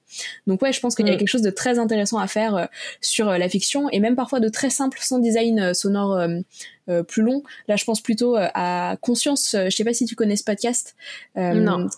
[0.47, 1.19] Donc ouais je pense qu'il y a mm.
[1.19, 2.69] quelque chose de très intéressant à faire
[3.01, 6.41] sur la fiction et même parfois de très simple sans design sonore euh,
[7.07, 7.43] plus long.
[7.69, 9.55] Là, je pense plutôt euh, à Conscience.
[9.55, 10.97] Euh, je sais pas si tu connais ce podcast,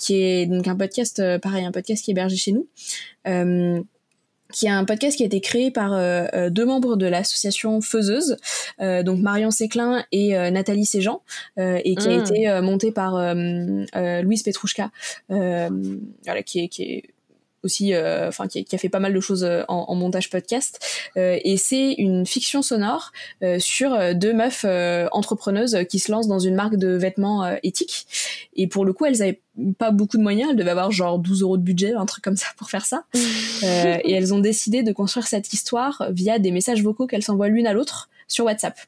[0.01, 2.67] qui est donc un podcast, pareil, un podcast qui est hébergé chez nous
[4.51, 5.91] qui est un podcast qui a été créé par
[6.51, 8.39] deux membres de l'association Faiseuse,
[8.79, 11.21] donc Marion Séclin et Nathalie Séjean,
[11.59, 12.21] et qui a mm.
[12.21, 14.91] été monté par Louise Petrouchka,
[15.29, 17.03] voilà, qui est, qui est
[17.63, 20.81] aussi, euh, enfin qui, a fait pas mal de choses euh, en, montage podcast.
[21.17, 23.13] Euh, et c'est une fiction sonore
[23.59, 24.65] sur deux meufs
[25.13, 28.07] entrepreneuses qui se lancent dans une marque de vêtements éthiques.
[28.55, 29.41] Et pour le coup, elles avaient
[29.79, 30.51] pas beaucoup de moyens.
[30.51, 33.05] Elles devaient avoir genre 12 euros de budget, un truc comme ça pour faire ça.
[33.15, 37.67] et elles ont décidé de construire cette histoire via des messages vocaux qu'elles s'envoient l'une
[37.67, 38.79] à l'autre sur WhatsApp.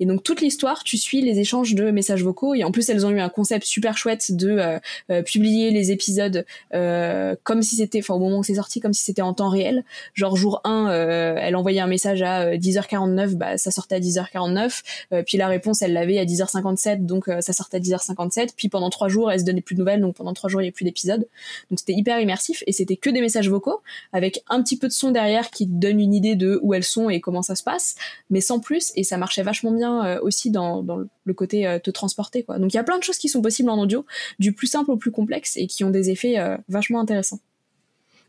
[0.00, 3.06] Et donc toute l'histoire, tu suis les échanges de messages vocaux et en plus elles
[3.06, 4.78] ont eu un concept super chouette de euh,
[5.10, 8.92] euh, publier les épisodes euh, comme si c'était, enfin au moment où c'est sorti, comme
[8.92, 9.84] si c'était en temps réel.
[10.14, 10.90] Genre jour 1,
[11.38, 14.82] elle envoyait un message à 10h49, bah ça sortait à 10h49.
[15.26, 18.50] puis la réponse, elle l'avait à 10h57, donc ça sortait à 10h57.
[18.56, 20.64] Puis pendant trois jours, elle se donnait plus de nouvelles, donc pendant trois jours il
[20.64, 21.26] n'y a plus d'épisodes.
[21.70, 23.80] Donc c'était hyper immersif et c'était que des messages vocaux
[24.12, 27.10] avec un petit peu de son derrière qui donne une idée de où elles sont
[27.10, 27.96] et comment ça se passe,
[28.30, 30.84] mais sans plus et ça marchait vachement bien euh, aussi dans,
[31.24, 32.58] le côté euh, te transporter quoi.
[32.58, 34.04] Donc il y a plein de choses qui sont possibles en audio,
[34.38, 37.40] du plus simple au plus complexe et qui ont des effets euh, vachement intéressants.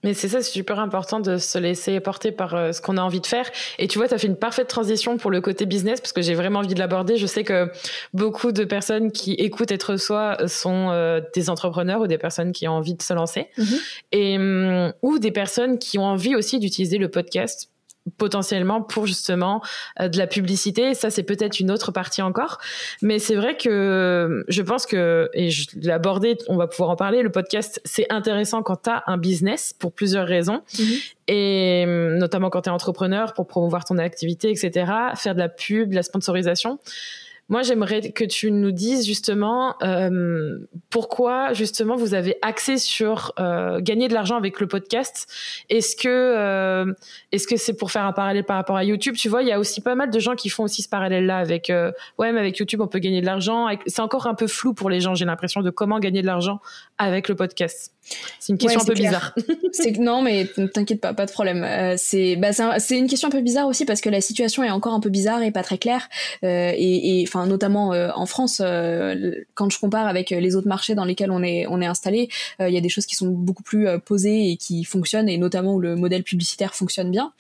[0.03, 3.21] Mais c'est ça, c'est super important de se laisser porter par ce qu'on a envie
[3.21, 3.49] de faire.
[3.79, 6.21] Et tu vois, tu as fait une parfaite transition pour le côté business parce que
[6.21, 7.17] j'ai vraiment envie de l'aborder.
[7.17, 7.71] Je sais que
[8.13, 12.73] beaucoup de personnes qui écoutent être soi sont des entrepreneurs ou des personnes qui ont
[12.73, 13.79] envie de se lancer mm-hmm.
[14.11, 17.71] et hum, ou des personnes qui ont envie aussi d'utiliser le podcast
[18.18, 19.62] potentiellement pour justement
[20.00, 20.94] euh, de la publicité.
[20.94, 22.60] Ça, c'est peut-être une autre partie encore.
[23.02, 26.96] Mais c'est vrai que je pense que, et je l'ai abordé, on va pouvoir en
[26.96, 30.62] parler, le podcast, c'est intéressant quand tu as un business pour plusieurs raisons.
[30.74, 31.12] Mm-hmm.
[31.28, 34.91] Et notamment quand tu es entrepreneur, pour promouvoir ton activité, etc.
[35.15, 36.80] Faire de la pub, de la sponsorisation.
[37.47, 40.58] Moi, j'aimerais que tu nous dises justement euh,
[40.89, 45.31] pourquoi justement vous avez axé sur euh, gagner de l'argent avec le podcast.
[45.69, 46.91] Est-ce que euh,
[47.31, 49.15] est-ce que c'est pour faire un parallèle par rapport à YouTube?
[49.15, 51.38] Tu vois, il y a aussi pas mal de gens qui font aussi ce parallèle-là
[51.38, 53.67] avec euh, ouais, mais avec YouTube on peut gagner de l'argent.
[53.86, 55.13] C'est encore un peu flou pour les gens.
[55.13, 56.62] J'ai l'impression de comment gagner de l'argent
[56.97, 57.91] avec le podcast.
[58.39, 59.36] C'est une question un peu bizarre.
[59.71, 61.63] c'est non, mais t'inquiète pas, pas de problème.
[61.63, 64.69] Euh, c'est bah, c'est une question un peu bizarre aussi parce que la situation est
[64.69, 66.08] encore un peu bizarre et pas très claire.
[66.43, 70.95] Euh, et enfin notamment euh, en France, euh, quand je compare avec les autres marchés
[70.95, 73.63] dans lesquels on est on est installé, il y a des choses qui sont beaucoup
[73.63, 77.34] plus posées et qui fonctionnent et notamment où le modèle publicitaire fonctionne bien.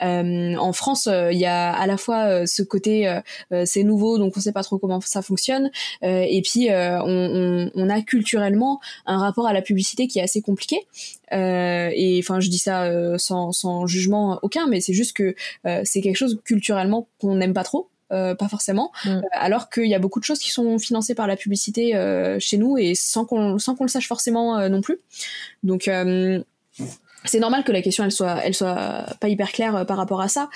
[0.00, 3.20] en France, il y a à la fois ce côté
[3.64, 5.70] c'est nouveau donc on sait pas trop comment ça fonctionne
[6.02, 10.42] et puis on, on, on a culturellement un rapport à la publicité qui est assez
[10.42, 10.86] compliqué.
[11.32, 15.34] Euh, et enfin, je dis ça euh, sans, sans, jugement aucun, mais c'est juste que
[15.66, 17.88] euh, c'est quelque chose culturellement qu'on n'aime pas trop.
[18.10, 19.20] Pas forcément, mm.
[19.32, 21.92] alors qu'il y a beaucoup de choses qui sont financées par la publicité
[22.38, 24.98] chez nous et sans qu'on sans qu'on le sache forcément non plus.
[25.62, 25.88] Donc
[27.24, 30.28] c'est normal que la question elle soit elle soit pas hyper claire par rapport à
[30.28, 30.48] ça.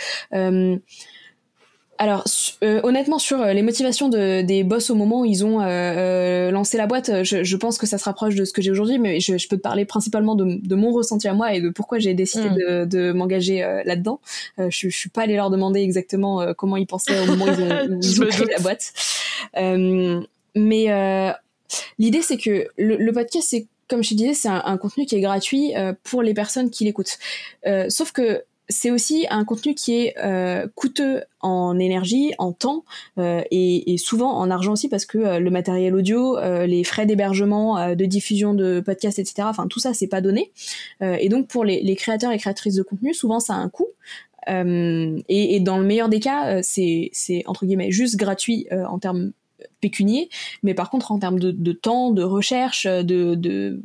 [1.98, 2.24] Alors
[2.62, 6.50] euh, honnêtement sur euh, les motivations de, des boss au moment où ils ont euh,
[6.50, 9.20] lancé la boîte, je, pense que ça se rapproche de ce que j'ai aujourd'hui, mais
[9.20, 12.48] je, peux te parler principalement de, mon ressenti à moi et de pourquoi j'ai décidé
[12.48, 12.86] mm.
[12.86, 14.20] de, m'engager là-dedans.
[14.58, 17.50] je, je suis pas allée leur demander exactement comment ils pensaient au moment où
[18.02, 18.92] ils ont, créé la boîte.
[20.54, 21.34] mais
[21.98, 25.14] l'idée c'est que le, podcast c'est comme je te disais, c'est un, un, contenu qui
[25.14, 27.18] est gratuit pour les personnes qui l'écoutent.
[27.88, 32.84] sauf que c'est aussi un contenu qui est euh, coûteux en énergie, en temps
[33.18, 37.94] euh, et, souvent en argent aussi parce que euh, le matériel audio, les frais d'hébergement,
[37.94, 39.42] de diffusion de podcasts, etc.
[39.42, 40.52] Enfin tout ça c'est pas donné
[41.00, 43.88] et donc pour les, créateurs et créatrices de contenu, souvent ça a un coût.
[44.46, 47.10] Et, dans le meilleur des cas, c'est
[47.46, 49.32] entre guillemets juste gratuit en termes
[49.80, 50.28] pécuniers,
[50.62, 53.80] mais par contre en termes de, temps, de recherche, de, de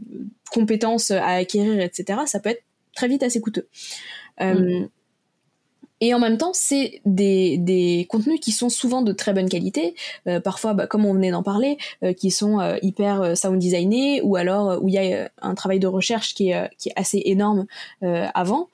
[0.51, 2.21] compétences à acquérir, etc.
[2.25, 2.63] Ça peut être
[2.95, 3.67] très vite assez coûteux.
[4.41, 4.89] Euh, mm.
[6.01, 9.95] Et en même temps, c'est des, des, contenus qui sont souvent de très bonne qualité,
[10.27, 14.37] euh, parfois, bah, comme on venait d'en parler, euh, qui sont hyper sound designés, ou
[14.37, 17.65] alors où il y a un travail de recherche qui est, qui est assez énorme
[18.01, 18.69] avant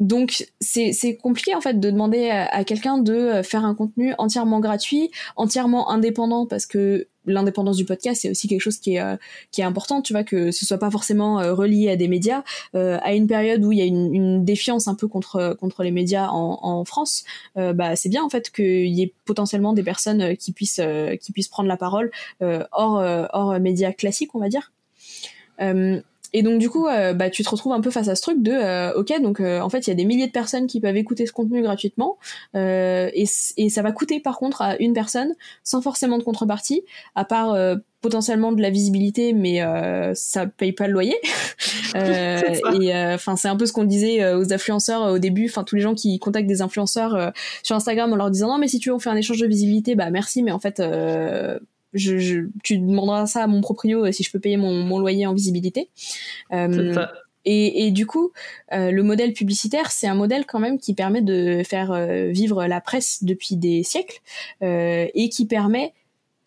[0.00, 5.10] donc c'est compliqué en fait de demander à, quelqu'un de faire un contenu entièrement gratuit,
[5.34, 9.16] entièrement indépendant parce que l'indépendance du podcast c'est aussi quelque chose qui est euh,
[9.50, 12.42] qui est important, tu vois que ce soit pas forcément euh, relié à des médias
[12.74, 15.90] euh, à une période où il y a une, défiance un peu contre contre les
[15.90, 17.24] médias en, en France,
[17.56, 20.80] bah c'est bien en fait qu'il y ait potentiellement des personnes qui puissent
[21.20, 22.10] qui puissent prendre la parole
[22.40, 24.72] hors hors médias classiques on va dire.
[26.32, 28.42] Et donc du coup, euh, bah, tu te retrouves un peu face à ce truc
[28.42, 30.80] de, euh, ok, donc euh, en fait, il y a des milliers de personnes qui
[30.80, 32.18] peuvent écouter ce contenu gratuitement,
[32.54, 33.24] et,
[33.56, 37.56] et, ça va coûter par contre à une personne sans forcément de contrepartie, à part
[38.00, 39.60] potentiellement de la visibilité, mais
[40.14, 41.16] ça paye pas le loyer.
[41.94, 45.82] et enfin, c'est un peu ce qu'on disait aux influenceurs au début, enfin tous les
[45.82, 48.94] gens qui contactent des influenceurs sur Instagram en leur disant non mais si tu veux
[48.94, 50.80] on fait un échange de visibilité, bah merci, mais en fait
[51.92, 55.26] je, tu demanderas ça à mon proprio euh, si je peux payer mon, mon loyer
[55.26, 55.88] en visibilité.
[56.52, 57.06] Euh,
[57.44, 58.32] et, et, du coup,
[58.72, 61.92] euh, le modèle publicitaire, c'est un modèle quand même qui permet de faire
[62.30, 64.20] vivre la presse depuis des siècles
[64.60, 65.94] et qui permet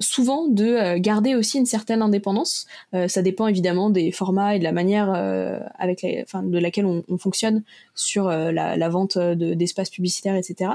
[0.01, 2.67] souvent de euh, garder aussi une certaine indépendance.
[2.93, 6.85] Euh, ça dépend évidemment des formats et de la manière euh, avec enfin, de laquelle
[6.85, 7.63] on, on fonctionne
[7.95, 10.71] sur la, vente d'espaces publicitaires, etc.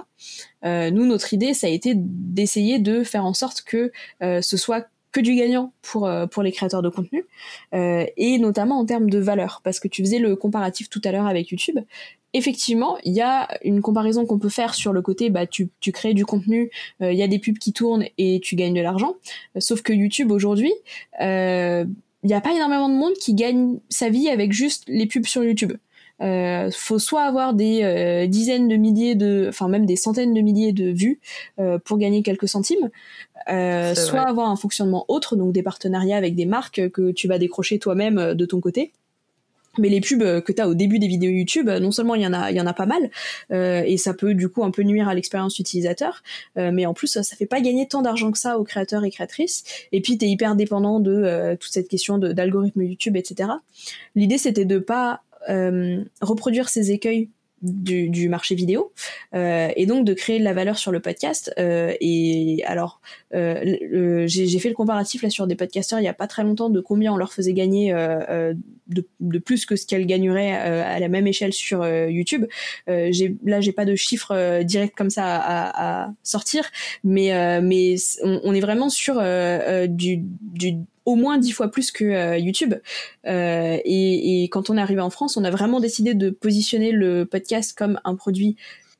[0.65, 4.87] nous, notre idée, ça a été d'essayer de faire en sorte que ce soit
[5.17, 7.25] que du gagnant pour, pour les créateurs de contenu,
[7.73, 11.27] et notamment en termes de valeur, parce que tu faisais le comparatif tout à l'heure
[11.27, 11.79] avec YouTube,
[12.37, 15.91] effectivement, il y a une comparaison qu'on peut faire sur le côté, bah, tu, tu
[15.91, 18.81] crées du contenu, euh, il y a des pubs qui tournent et tu gagnes de
[18.81, 19.17] l'argent.
[19.59, 20.73] sauf que YouTube aujourd'hui,
[21.21, 21.85] euh,
[22.23, 25.27] il n'y a pas énormément de monde qui gagne sa vie avec juste les pubs
[25.27, 25.73] sur YouTube.
[26.23, 30.41] Euh, faut soit avoir des euh, dizaines de milliers de, enfin même des centaines de
[30.41, 31.21] milliers de vues
[31.85, 32.91] pour gagner quelques centimes,
[33.47, 37.79] soit avoir un fonctionnement autre, donc des partenariats avec des marques que tu vas décrocher
[37.79, 38.93] toi-même de ton côté
[39.79, 42.27] mais les pubs que tu as au début des vidéos YouTube, non seulement il y
[42.27, 43.11] en a, il y en a pas mal,
[43.53, 46.23] euh, et ça peut du coup un peu nuire à l'expérience utilisateur,
[46.57, 49.05] euh, mais en plus ça, ça fait pas gagner tant d'argent que ça aux créateurs
[49.05, 49.65] et créatrices.
[49.93, 53.51] Et puis tu es hyper dépendant de euh, toute cette question d'algorithme YouTube, etc.
[54.15, 55.23] L'idée c'était de pas
[56.21, 57.31] reproduire ces écueils
[57.63, 58.93] du, marché vidéo
[59.35, 61.53] et donc de créer de la valeur sur le podcast.
[61.59, 63.01] et alors,
[63.37, 66.81] j'ai fait le comparatif là sur des podcasteurs il y a pas très longtemps de
[66.81, 71.27] combien on leur faisait gagner de, de, plus que ce qu'elles gagneraient à la même
[71.27, 72.47] échelle sur YouTube.
[72.87, 76.71] j'ai là, j'ai pas de chiffres directs comme ça à, sortir,
[77.05, 77.33] mais
[78.23, 79.21] on, est vraiment sur
[79.89, 80.23] du,
[81.07, 82.75] au moins dix fois plus que euh, YouTube.
[83.27, 87.25] Euh, et, quand on est arrivé en France, on a vraiment décidé de positionner le
[87.25, 88.57] podcast comme un produit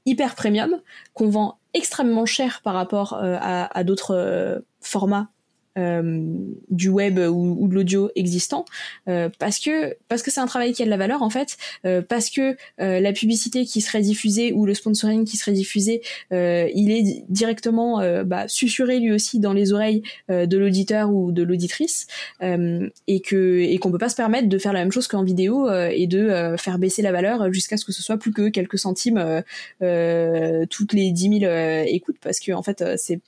[0.07, 0.81] hyper premium
[1.15, 5.29] qu'on vend extrêmement cher par rapport euh, à, d'autres formats.
[5.29, 5.36] euh,
[5.77, 8.65] du web ou, de l'audio existant
[9.09, 11.57] euh, parce que parce que c'est un travail qui a de la valeur en fait
[11.85, 16.91] euh, parce que la publicité qui serait diffusée ou le sponsoring qui serait diffusé il
[16.91, 22.07] est directement bah, susurré lui aussi dans les oreilles de l'auditeur ou de l'auditrice
[22.41, 25.71] et que et qu'on peut pas se permettre de faire la même chose qu'en vidéo
[25.71, 29.43] et de faire baisser la valeur jusqu'à ce que ce soit plus que quelques centimes
[29.81, 31.53] toutes les 10 000
[31.87, 33.21] écoutes parce que en fait c'est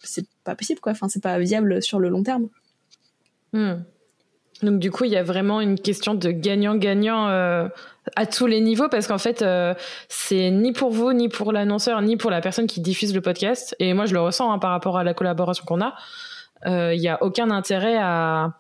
[0.48, 0.92] pas possible quoi.
[0.92, 2.48] Enfin c'est pas viable sur le long terme.
[3.52, 3.82] Hmm.
[4.62, 7.66] donc du coup il y a vraiment une question de gagnant-gagnant euh,
[8.14, 9.72] à tous les niveaux parce qu'en fait euh,
[10.10, 13.74] c'est ni pour vous ni pour l'annonceur ni pour la personne qui diffuse le podcast.
[13.78, 15.94] Et moi je le ressens hein, par rapport à la collaboration qu'on a.
[16.66, 18.54] Euh, il n'y a aucun intérêt à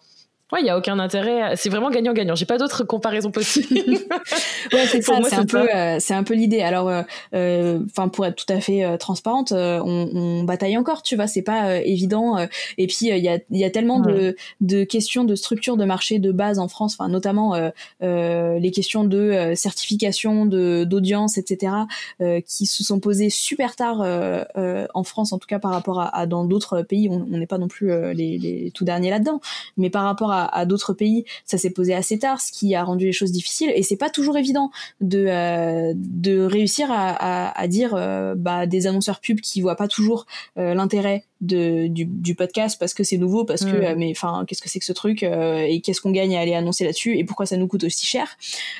[0.50, 1.56] Ouais, il y a aucun intérêt.
[1.56, 2.34] C'est vraiment gagnant-gagnant.
[2.34, 3.68] J'ai pas d'autre comparaison possible.
[4.72, 5.18] ouais, c'est ça.
[5.22, 6.62] C'est un, peu, euh, un peu l'idée.
[6.62, 7.02] Alors, euh,
[7.34, 11.02] euh, enfin, pour être tout à fait transparente, on, on, bataille encore.
[11.02, 12.38] Tu vois, c'est pas évident.
[12.78, 16.18] et puis, il y a, y a tellement de, de questions de structure de marché
[16.18, 16.96] de base en France.
[16.98, 17.54] Enfin, notamment
[18.00, 21.72] les questions de certification, de d'audience, etc.,
[22.46, 24.00] qui se sont posées super tard
[24.94, 27.10] en France, en tout cas par rapport à, à dans d'autres pays.
[27.10, 29.40] On n'est pas non plus les, les tout derniers là-dedans,
[29.76, 32.84] mais par rapport à à, d'autres pays, ça s'est posé assez tard, ce qui a
[32.84, 33.72] rendu les choses difficiles.
[33.74, 34.70] Et c'est pas toujours évident
[35.00, 40.26] de euh, réussir à, à, dire euh, bah, des annonceurs pubs qui voient pas toujours
[40.58, 43.98] euh, l'intérêt de du, du, podcast parce que c'est nouveau, parce que mm.
[43.98, 46.84] mais enfin qu'est-ce que c'est que ce truc et qu'est-ce qu'on gagne à aller annoncer
[46.84, 48.36] là-dessus et pourquoi ça nous coûte aussi cher.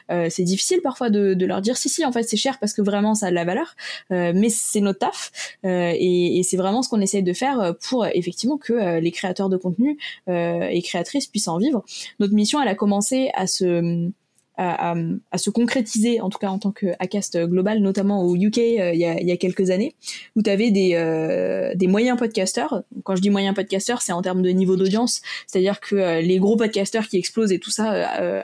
[0.08, 2.82] c'est difficile parfois de, de, leur dire si si en fait c'est cher parce que
[2.82, 3.76] vraiment ça a de la valeur,
[4.10, 5.30] mais c'est notre taf
[5.64, 9.56] et, et c'est vraiment ce qu'on essaye de faire pour effectivement que les créateurs de
[9.56, 9.98] contenu
[10.28, 11.84] et créatrices puissent en vivre.
[12.18, 14.10] Notre mission, elle a commencé à se
[14.58, 14.96] à,
[15.30, 18.92] à, se concrétiser, en tout cas en tant que Acast global, notamment au UK euh,
[18.92, 19.94] il, y a, il, y a, quelques années,
[20.34, 22.82] où tu avais des, euh, des moyens podcasters.
[23.04, 26.38] Quand je dis moyens podcasters, c'est en termes de niveau d'audience, c'est-à-dire que euh, les
[26.38, 27.88] gros podcasters qui explosent et tout ça,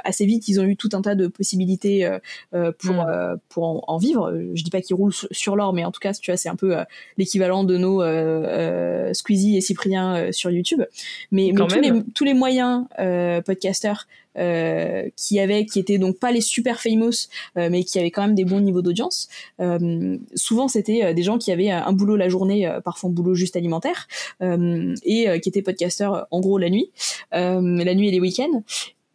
[0.05, 2.09] assez vite, ils ont eu tout un tas de possibilités
[2.53, 3.39] pour, mm.
[3.49, 4.33] pour en, vivre.
[4.55, 6.57] Je dis pas qu'ils roulent sur l'or, mais en tout cas, tu vois, c'est un
[6.57, 6.77] peu
[7.19, 8.03] l'équivalent de nos
[9.13, 10.83] Squeezie et Cyprien sur YouTube.
[11.33, 12.85] Mais, mais tous, les, tous les moyens
[13.45, 14.07] podcasters
[14.37, 18.23] euh, qui avait qui étaient donc pas les super famous euh, mais qui avaient quand
[18.23, 19.29] même des bons niveaux d'audience.
[19.61, 23.57] Euh, souvent c'était des gens qui avaient un boulot la journée parfois un boulot juste
[23.57, 24.09] alimentaire
[24.41, 26.91] et qui étaient podcasteurs en gros la nuit.
[27.33, 27.61] La
[27.95, 28.63] nuit et les week-ends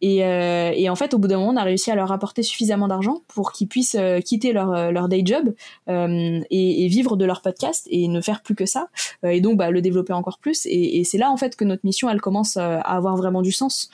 [0.02, 2.42] et, euh, et, en fait, au bout d'un moment, on a réussi à leur apporter
[2.42, 5.54] suffisamment d'argent pour qu'ils puissent euh, quitter leur, euh, leur day job
[5.88, 8.88] euh, et, et, vivre de leur podcast et ne faire plus que ça.
[9.24, 10.64] Euh, et donc, bah, le développer encore plus.
[10.66, 13.52] Et, et c'est là, en fait, que notre mission, elle commence à avoir vraiment du
[13.52, 13.90] sens.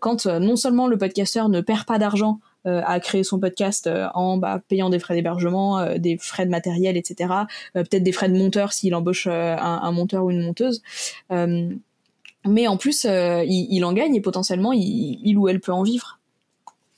[0.00, 4.60] quand non seulement le podcasteur ne perd pas d'argent à créer son podcast en bah,
[4.68, 7.32] payant des frais d'hébergement, des frais de matériel, etc.
[7.72, 10.82] Peut-être des frais de monteur s'il embauche un, un, monteur ou une monteuse
[12.46, 16.17] mais en plus, euh, il, en gagne et potentiellement, il, ou elle peut en vivre.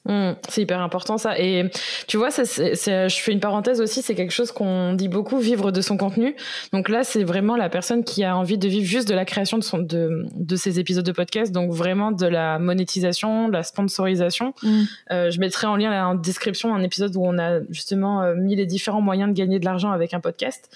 [0.07, 1.39] Mmh, c'est hyper important ça.
[1.39, 1.71] Et
[2.09, 5.73] tu vois, ça, je fais une parenthèse aussi, c'est quelque chose qu'on dit beaucoup, vivre
[5.73, 6.35] de son contenu.
[6.73, 9.59] Donc là, c'est vraiment la personne qui a envie de vivre juste de la création
[9.59, 13.63] de, son, de, de ses épisodes de podcast, donc vraiment de la monétisation, de la
[13.63, 14.55] sponsorisation.
[14.63, 14.83] Mmh.
[15.13, 18.57] Euh, je mettrai en lien en description un épisode où on a justement euh, mis
[18.57, 20.71] les différents moyens de gagner de l'argent avec un podcast.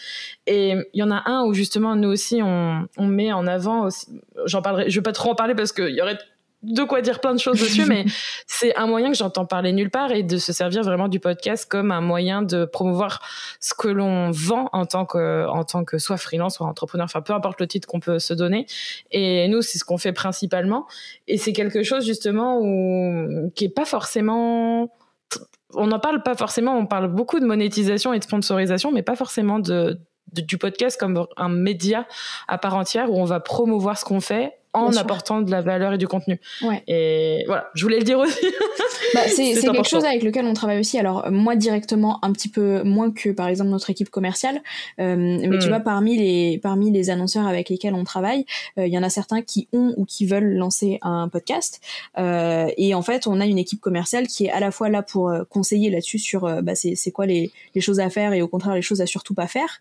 [0.47, 3.89] Et il y en a un où justement nous aussi on, on met en avant,
[4.45, 6.18] j'en parlerai, je vais pas trop en parler parce qu'il y aurait
[6.65, 8.05] de quoi dire plein de choses dessus, mais
[8.47, 11.67] c'est un moyen que j'entends parler nulle part et de se servir vraiment du podcast
[11.69, 13.21] comme un moyen de promouvoir
[13.61, 17.21] ce que l'on vend en tant que, en tant que soit freelance, soit entrepreneur, enfin
[17.21, 18.67] peu importe le titre qu'on peut se donner.
[19.11, 20.87] Et nous, c'est ce qu'on fait principalement.
[21.29, 24.91] Et c'est quelque chose justement où, qui est pas forcément
[25.77, 29.17] on n'en parle pas forcément, on parle beaucoup de monétisation et de sponsorisation, mais pas
[29.17, 29.99] forcément de,
[30.33, 32.07] du podcast comme un média
[32.49, 35.95] à part entière où on va promouvoir ce qu'on fait en apportant de la valeur
[35.95, 36.41] et du contenu.
[36.62, 36.83] Ouais.
[36.89, 38.45] Et voilà, je voulais le dire aussi.
[39.14, 40.99] bah, c'est quelque chose avec lequel on travaille aussi.
[40.99, 44.61] Alors moi directement un petit peu moins que par exemple notre équipe commerciale,
[45.01, 45.70] euh, mais tu hmm.
[45.70, 48.45] vois parmi les parmi les annonceurs avec lesquels on travaille,
[48.79, 51.81] euh, il y en a certains qui ont ou qui veulent lancer un podcast.
[52.18, 55.03] Euh, et en fait, on a une équipe commerciale qui est à la fois là
[55.03, 58.75] pour conseiller là-dessus sur bah, c'est quoi les, les choses à faire et au contraire
[58.75, 59.81] les choses à surtout pas faire.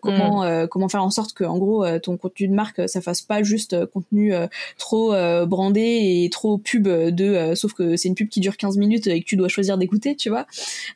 [0.00, 0.68] comment hmm.
[0.68, 3.86] comment faire en sorte que en gros ton contenu de marque ça fasse pas juste
[3.86, 4.21] contenu
[4.78, 5.12] trop
[5.46, 5.80] brandé
[6.24, 9.26] et trop pub de sauf que c'est une pub qui dure 15 minutes et que
[9.26, 10.46] tu dois choisir d'écouter, tu vois.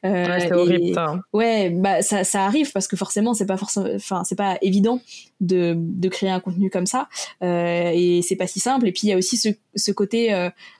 [0.05, 1.07] ouais, c'est horrible ça.
[1.07, 1.20] Hein.
[1.33, 5.01] Ouais, bah ça, ça arrive parce que forcément c'est pas forcément, enfin c'est pas évident
[5.41, 7.09] de, de créer un contenu comme ça
[7.43, 8.87] euh, et c'est pas si simple.
[8.89, 10.33] Et puis il y a aussi ce, ce côté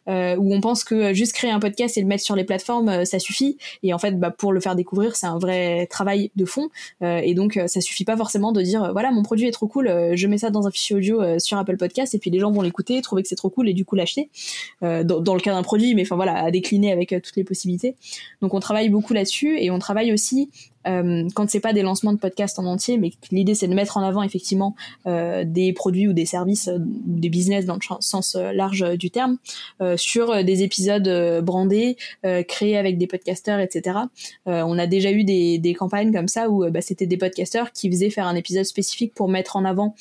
[0.09, 2.45] euh, euh, où on pense que juste créer un podcast et le mettre sur les
[2.45, 3.59] plateformes euh, ça suffit.
[3.83, 6.69] Et en fait, bah, pour le faire découvrir, c'est un vrai travail de fond.
[7.03, 9.91] Euh, et donc ça suffit pas forcément de dire voilà mon produit est trop cool,
[10.15, 12.63] je mets ça dans un fichier audio sur Apple Podcast et puis les gens vont
[12.63, 14.31] l'écouter, trouver que c'est trop cool et du coup l'acheter.
[14.83, 17.97] Dans, dans, le cas d'un produit, mais enfin voilà à décliner avec toutes les possibilités.
[18.41, 20.51] Donc on travaille beaucoup là-dessus et on travaille aussi
[20.87, 23.97] euh, quand c'est pas des lancements de podcasts en entier, mais l'idée c'est de mettre
[23.97, 24.75] en avant effectivement
[25.07, 29.11] euh, des produits ou des services, euh, des business dans le sens euh, large du
[29.11, 29.39] terme,
[29.97, 31.97] sur des épisodes brandés,
[32.49, 33.99] créés avec des podcasteurs, etc.
[34.47, 37.91] on a déjà eu des, des campagnes comme ça où bah, c'était des podcasteurs qui
[37.91, 39.95] faisaient faire un épisode spécifique pour mettre en avant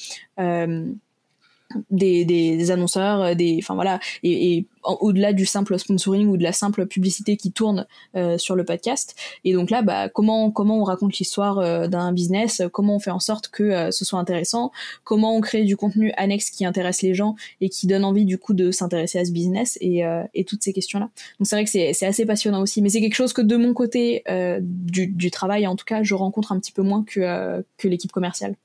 [1.89, 6.43] des, des, annonceurs, euh, des, enfin voilà, et, et au-delà du simple sponsoring ou de
[6.43, 9.15] la simple publicité qui tourne euh, sur le podcast.
[9.43, 13.11] Et donc là, bah, comment comment on raconte l'histoire euh, d'un business, comment on fait
[13.11, 14.71] en sorte que ce soit intéressant,
[15.03, 18.37] comment on crée du contenu annexe qui intéresse les gens et qui donne envie du
[18.37, 20.03] coup de s'intéresser à ce business et,
[20.33, 21.09] et toutes ces questions-là.
[21.39, 23.73] Donc c'est vrai que c'est assez passionnant aussi, mais c'est quelque chose que de mon
[23.73, 24.23] côté
[24.61, 28.11] du, du travail, en tout cas, je rencontre un petit peu moins que que l'équipe
[28.11, 28.55] commerciale.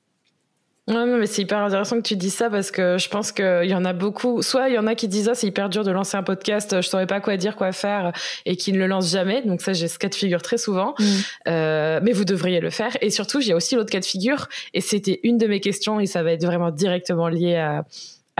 [0.91, 3.73] Ouais, mais c'est hyper intéressant que tu dis ça parce que je pense qu'il y
[3.73, 4.41] en a beaucoup.
[4.41, 6.81] Soit il y en a qui disent ah, c'est hyper dur de lancer un podcast,
[6.81, 8.11] je saurais pas quoi dire, quoi faire,
[8.45, 9.41] et qui ne le lancent jamais.
[9.41, 10.93] Donc ça, j'ai ce cas de figure très souvent.
[10.99, 11.05] Mm.
[11.47, 12.97] Euh, mais vous devriez le faire.
[13.01, 16.05] Et surtout, j'ai aussi l'autre cas de figure, et c'était une de mes questions, et
[16.05, 17.85] ça va être vraiment directement lié à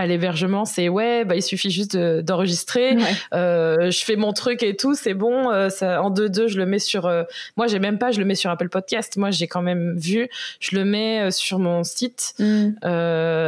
[0.02, 2.96] à l'hébergement, c'est ouais, bah, il suffit juste d'enregistrer.
[3.34, 5.50] euh, je fais mon truc et tout, c'est bon.
[5.50, 7.06] Euh, ça, en deux deux, je le mets sur.
[7.06, 7.22] Euh,
[7.56, 9.16] moi, j'ai même pas, je le mets sur Apple Podcast.
[9.16, 10.28] Moi, j'ai quand même vu,
[10.60, 12.70] je le mets euh, sur mon site mm.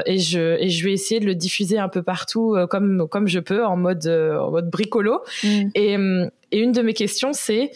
[0.06, 3.40] et je et je vais essayer de le diffuser un peu partout comme comme je
[3.40, 5.20] peux en mode en mode bricolo.
[5.42, 5.68] Mm.
[5.74, 5.96] Et
[6.52, 7.72] et une de mes questions, c'est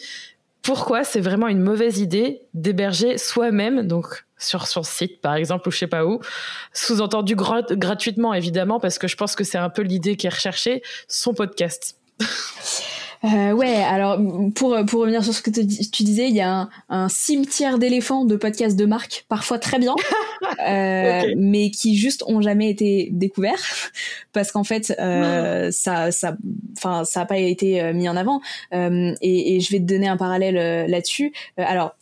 [0.61, 5.71] pourquoi c'est vraiment une mauvaise idée d'héberger soi-même, donc sur son site par exemple ou
[5.71, 6.19] je sais pas où,
[6.73, 10.81] sous-entendu gratuitement évidemment parce que je pense que c'est un peu l'idée qui est recherchée,
[11.07, 11.97] son podcast.
[13.23, 14.17] Euh, ouais, alors
[14.55, 18.25] pour, pour revenir sur ce que tu disais, il y a un, un cimetière d'éléphants
[18.25, 19.95] de podcasts de marque, parfois très bien,
[20.67, 23.59] euh, mais qui juste ont jamais été découverts
[24.33, 26.35] parce qu'en fait euh, ça ça
[26.77, 28.41] enfin ça a pas été euh, mis en avant
[28.73, 31.33] euh, et, et, je vais te donner un parallèle euh, là-dessus.
[31.57, 31.95] alors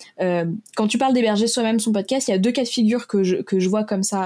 [0.76, 3.24] quand tu parles d'héberger soi-même son podcast, il y a deux cas de figure que
[3.24, 4.24] je que je vois comme ça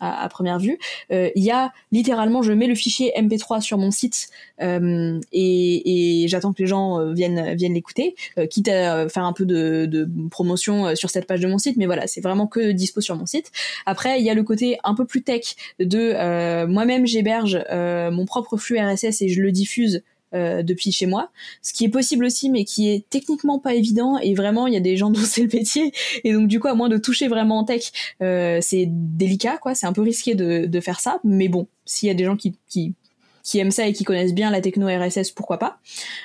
[0.00, 0.78] à, à, première vue.
[1.10, 4.28] Il y a littéralement je mets le fichier MP3 sur mon site
[4.60, 9.08] et, et et j'attends que les gens euh, viennent viennent l'écouter, euh, quitte à euh,
[9.08, 12.20] faire un peu de, de, promotion sur cette page de mon site, mais voilà, c'est
[12.20, 13.50] vraiment que dispo sur mon site.
[13.86, 18.56] Après, il y a le côté un peu plus tech de moi-même j'héberge mon propre
[18.56, 20.02] flux RSS et je le diffuse
[20.32, 21.30] depuis chez moi,
[21.62, 24.18] ce qui est possible aussi, mais qui est techniquement pas évident.
[24.18, 25.92] Et vraiment, il y a des gens dont c'est le métier,
[26.24, 27.90] et donc du coup, à moins de toucher vraiment en tech,
[28.20, 29.74] c'est délicat, quoi.
[29.74, 32.36] C'est un peu risqué de, de faire ça, mais bon, s'il y a des gens
[32.36, 32.94] qui, qui
[33.42, 35.78] qui aiment ça et qui connaissent bien la techno RSS, pourquoi pas.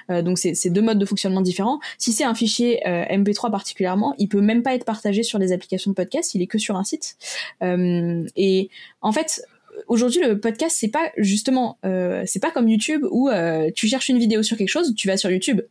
[0.10, 1.80] Euh, donc c'est deux modes de fonctionnement différents.
[1.98, 5.52] Si c'est un fichier euh, MP3 particulièrement, il peut même pas être partagé sur les
[5.52, 7.18] applications de podcast, il est que sur un site.
[7.64, 8.70] Euh, et
[9.02, 9.44] en fait,
[9.88, 13.30] aujourd'hui le podcast c'est pas justement c'est pas comme YouTube où
[13.76, 15.62] tu cherches une vidéo sur quelque chose, tu vas sur YouTube.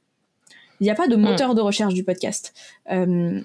[0.80, 1.56] Il n'y a pas de moteur hmm.
[1.56, 2.52] de recherche du podcast.
[2.90, 3.44] et,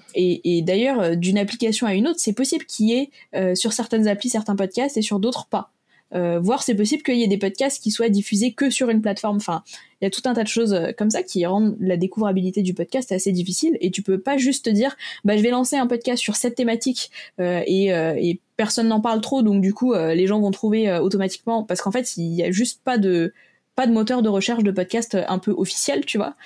[0.58, 2.92] et d'ailleurs, d'une application à une autre, c'est possible qu'il y
[3.34, 5.72] ait sur certaines applis certains podcasts et sur d'autres pas
[6.14, 9.00] euh, voir c'est possible qu'il y ait des podcasts qui soient diffusés que sur une
[9.00, 9.36] plateforme.
[9.36, 9.62] Enfin,
[10.00, 12.62] il y a tout un tas de choses euh, comme ça qui rendent la découvrabilité
[12.62, 13.76] du podcast assez difficile.
[13.80, 16.54] Et tu peux pas juste te dire bah je vais lancer un podcast sur cette
[16.54, 19.42] thématique euh, et, euh, et, personne n'en parle trop.
[19.42, 22.82] Donc du coup les gens vont trouver automatiquement parce qu'en fait il y a juste
[22.84, 23.32] pas de
[23.74, 26.36] pas de moteur de recherche de podcast un peu officiel tu vois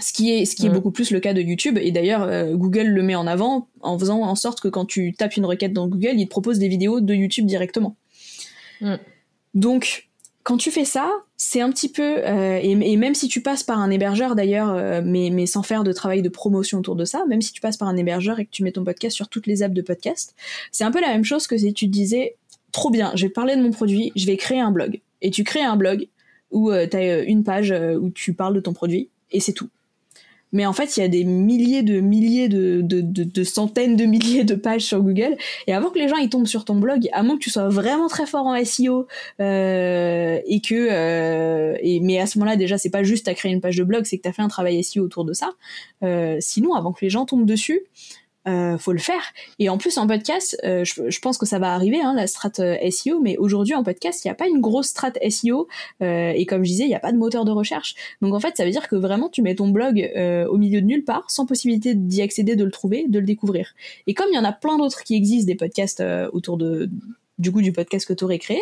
[0.00, 2.54] ce qui est ce qui est beaucoup plus le cas de YouTube et d'ailleurs euh,
[2.54, 5.72] Google le met en avant en faisant en sorte que quand tu tapes une requête
[5.72, 7.96] dans Google, il te propose des vidéos de YouTube directement.
[9.54, 10.08] Donc
[10.42, 13.78] quand tu fais ça, c'est un petit peu euh, et, même si tu passes par
[13.78, 17.24] un hébergeur d'ailleurs, euh, mais mais sans faire de travail de promotion autour de ça,
[17.26, 19.46] même si tu passes par un hébergeur et que tu mets ton podcast sur toutes
[19.46, 20.34] les apps de podcast,
[20.70, 22.36] c'est un peu la même chose que si tu disais
[22.72, 25.00] trop bien, je vais parler de mon produit, je vais créer un blog.
[25.22, 26.08] Et tu crées un blog
[26.50, 29.68] où tu as une page où tu parles de ton produit et c'est tout.
[30.54, 34.54] Mais en fait, il y a des milliers de milliers de, centaines de milliers de
[34.54, 35.36] pages sur Google.
[35.66, 37.68] Et avant que les gens ils tombent sur ton blog, à moins que tu sois
[37.68, 39.06] vraiment très fort en SEO
[39.40, 43.60] euh, et que, euh, mais à ce moment-là déjà c'est pas juste à créer une
[43.60, 45.50] page de blog, c'est que tu as fait un travail SEO autour de ça.
[46.04, 47.82] Euh, sinon, avant que les gens tombent dessus,
[48.46, 49.22] euh, faut le faire.
[49.58, 52.50] Et en plus en podcast, euh, je, pense que ça va arriver, hein, la strat
[52.58, 55.68] euh, SEO, mais aujourd'hui en podcast, il n'y a pas une grosse strat SEO,
[56.02, 57.94] euh, et comme je disais, il n'y a pas de moteur de recherche.
[58.20, 59.94] Donc en fait, ça veut dire que vraiment, tu mets ton blog
[60.50, 63.74] au milieu de nulle part, sans possibilité d'y accéder, de le trouver, de le découvrir.
[64.06, 66.90] Et comme il y en a plein d'autres qui existent, des podcasts autour de
[67.38, 68.60] du coup du podcast que tu aurais créé,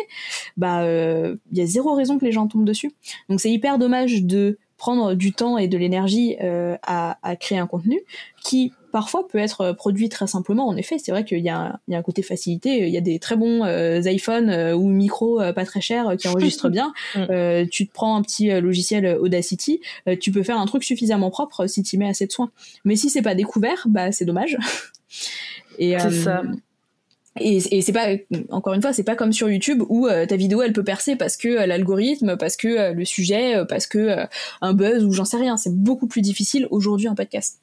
[0.57, 2.91] bah il y a zéro raison que les gens tombent dessus.
[3.29, 7.67] Donc c'est hyper dommage de prendre du temps et de l'énergie à, à créer un
[7.67, 8.01] contenu
[8.43, 10.67] qui parfois peut être euh, produit très simplement.
[10.67, 12.87] En effet, c'est vrai qu'il y, a un côté facilité.
[12.87, 16.27] Il y a des très bons euh, iPhones euh, ou micros pas très chers qui
[16.29, 16.93] enregistrent bien.
[17.15, 17.67] Mm.
[17.69, 19.81] tu te prends un petit logiciel Audacity,
[20.19, 22.51] tu peux faire un truc suffisamment propre si tu mets assez de soin.
[22.85, 24.57] Mais si c'est pas découvert, bah c'est dommage.
[25.79, 26.43] Et, c'est ça.
[27.39, 28.09] Et, et c'est pas
[28.51, 31.15] encore une fois c'est pas comme sur YouTube où euh, ta vidéo elle peut percer
[31.15, 34.27] parce que euh, l'algorithme parce que euh, le sujet parce que
[34.61, 35.57] un buzz ou j'en sais rien.
[35.57, 37.59] C'est beaucoup plus difficile aujourd'hui en podcast.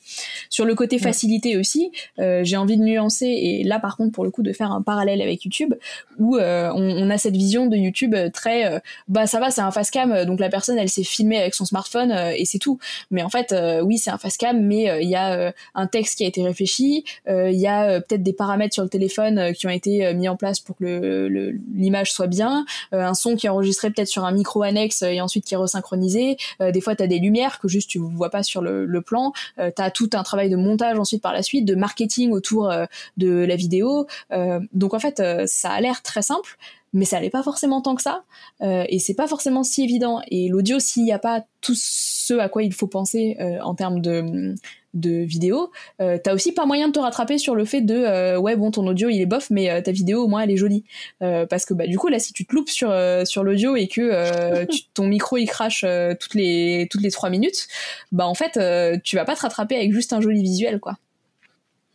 [0.48, 4.30] Sur le côté facilité aussi j'ai envie de nuancer et là par contre pour le
[4.30, 5.74] coup de faire un parallèle avec YouTube
[6.18, 9.92] où on, on, a cette vision de YouTube très bah ça va c'est un fast
[9.92, 12.78] cam donc la personne elle s'est filmée avec son smartphone et c'est tout.
[13.10, 16.24] Mais en fait oui c'est un fast cam mais il y a un texte qui
[16.24, 20.06] a été réfléchi il y a peut-être des paramètres sur le téléphone qui ont été
[20.06, 21.28] euh, mis en place pour que
[21.74, 25.20] l'image soit bien, euh, un son qui est enregistré peut-être sur un micro annexe et
[25.20, 26.38] ensuite qui est resynchronisé.
[26.62, 29.32] Euh, des fois, tu as des lumières que juste tu vois pas sur le, plan.
[29.56, 32.72] tu as tout un travail de montage ensuite par la suite, de marketing autour
[33.16, 34.06] de la vidéo.
[34.72, 36.56] donc en fait, ça a l'air très simple,
[36.92, 38.24] mais ça n'est pas forcément tant que ça,
[38.60, 40.20] et c'est pas forcément si évident.
[40.28, 44.00] Et l'audio, s'il n'y a pas tout ce à quoi il faut penser en termes
[44.00, 44.54] de,
[44.94, 45.70] de vidéo,
[46.00, 48.70] euh, t'as aussi pas moyen de te rattraper sur le fait de euh, ouais bon
[48.70, 50.84] ton audio il est bof mais euh, ta vidéo au moins elle est jolie
[51.20, 52.92] parce que bah du coup là si tu te loupes sur
[53.24, 55.84] sur l'audio et que ton micro il crache
[56.18, 57.68] toutes les toutes les trois minutes
[58.10, 58.58] bah en fait
[59.02, 60.96] tu vas pas te rattraper avec juste un joli visuel quoi.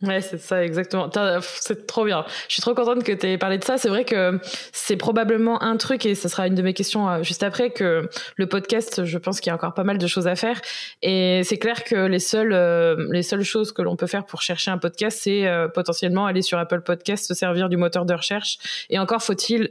[0.02, 1.10] Ouais, c'est ça, exactement.
[1.40, 2.26] C'est trop bien.
[2.48, 3.78] Je suis trop contente que tu aies parlé de ça.
[3.78, 4.38] C'est vrai que
[4.70, 8.06] c'est probablement un truc, et ce sera une de mes questions euh, juste après, que
[8.36, 10.60] le podcast, je pense qu'il y a encore pas mal de choses à faire.
[11.00, 14.42] Et c'est clair que les seules, euh, les seules choses que l'on peut faire pour
[14.42, 18.12] chercher un podcast, c'est euh, potentiellement aller sur Apple Podcast, se servir du moteur de
[18.12, 18.58] recherche.
[18.90, 19.70] Et encore faut-il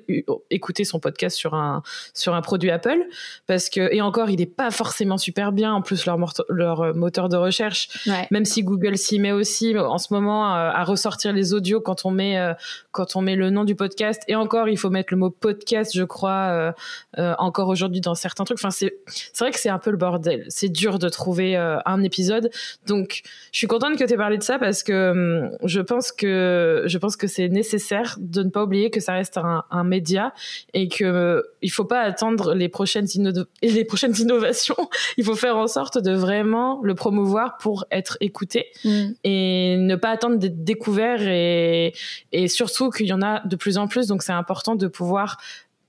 [0.50, 1.84] écouter son podcast sur un,
[2.16, 2.98] sur un produit Apple.
[3.46, 5.72] Parce que, et encore, il n'est pas forcément super bien.
[5.72, 6.18] En plus, leur,
[6.50, 10.70] leur moteur de recherche, même si Google s'y met aussi, en ce moment, moment euh,
[10.72, 12.54] à ressortir les audios quand on met euh,
[12.92, 14.22] quand on met le nom du podcast.
[14.28, 16.74] Et encore, il faut mettre le mot podcast, je crois,
[17.18, 18.58] euh, encore aujourd'hui dans certains trucs.
[18.60, 20.46] Enfin, c'est c'est vrai que c'est un peu le bordel.
[20.50, 22.50] C'est dur de trouver un épisode.
[22.88, 26.12] Donc, je suis contente que tu aies parlé de ça parce que hum, je pense
[26.12, 29.84] que je pense que c'est nécessaire de ne pas oublier que ça reste un, un
[29.84, 30.34] média
[30.74, 33.08] et que il faut pas attendre les prochaines
[33.62, 34.90] les prochaines innovations.
[35.18, 39.04] il faut faire en sorte de vraiment le promouvoir pour être écouté mm.
[39.24, 41.94] et ne pas attendre d'être découvert et,
[42.32, 44.08] et surtout qu'il y en a de plus en plus.
[44.08, 45.38] Donc c'est important de pouvoir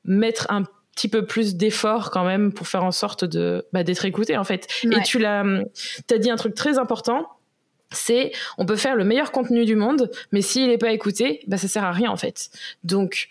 [0.04, 0.64] mettre un
[0.96, 4.44] petit peu plus d'efforts quand même pour faire en sorte de bah, d'être écouté en
[4.44, 4.66] fait.
[4.84, 5.44] Et tu l'as,
[6.10, 7.28] as dit un truc très important.
[7.92, 11.56] C'est, on peut faire le meilleur contenu du monde, mais s'il n'est pas écouté, bah
[11.56, 12.48] ça sert à rien en fait.
[12.82, 13.28] Donc,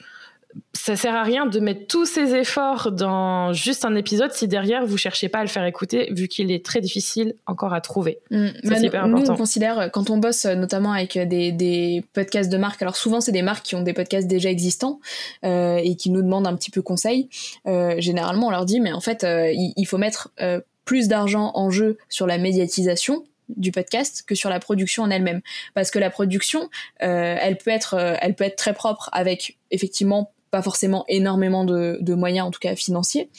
[0.73, 4.85] ça sert à rien de mettre tous ces efforts dans juste un épisode si derrière
[4.85, 8.19] vous cherchez pas à le faire écouter vu qu'il est très difficile encore à trouver.
[8.29, 8.47] Mm.
[8.63, 12.81] c'est hyper nous, on considère quand on bosse notamment avec des, des podcasts de marques,
[12.81, 14.99] alors souvent c'est des marques qui ont des podcasts déjà existants
[15.43, 17.29] euh, et qui nous demandent un petit peu conseil.
[17.67, 21.07] Euh, généralement on leur dit mais en fait euh, il, il, faut mettre euh, plus
[21.07, 25.41] d'argent en jeu sur la médiatisation du podcast que sur la production en elle-même
[25.73, 26.69] parce que la production
[27.03, 32.13] euh, elle peut être elle peut être très propre avec effectivement pas forcément énormément de,
[32.13, 33.29] moyens, en tout cas financiers.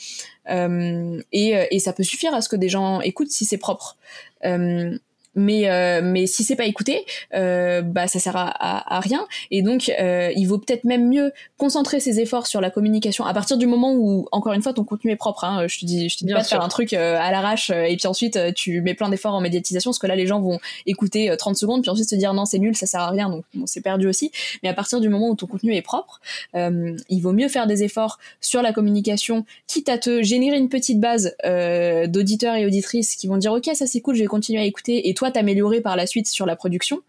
[0.49, 3.97] Euh, et, et, ça peut suffire à ce que des gens écoutent si c'est propre.
[4.45, 4.97] Euh,
[5.37, 9.25] mais euh, mais si c'est pas écouté euh, bah ça sert à, à, rien.
[9.51, 13.33] Et donc euh, il vaut peut-être même mieux concentrer ses efforts sur la communication à
[13.33, 16.09] partir du moment où encore une fois ton contenu est propre hein, je te dis
[16.09, 18.35] je te dis pas de faire un truc euh, à l'arrache euh, et puis ensuite
[18.35, 21.55] euh, tu mets plein d'efforts en médiatisation parce que là les gens vont écouter 30
[21.55, 23.29] secondes puis ensuite se dire non c'est nul ça sert à rien.
[23.29, 24.31] Donc bon, c'est perdu aussi.
[24.63, 26.19] Mais à partir du moment où ton contenu est propre
[26.55, 30.99] il vaut mieux faire des efforts sur la communication quitte à te générer une petite
[30.99, 34.65] base d'auditeurs et auditrices qui vont dire ok ça c'est cool je vais continuer à
[34.65, 35.09] écouter.
[35.09, 37.01] Et toi toi t'améliorer par la suite sur la production,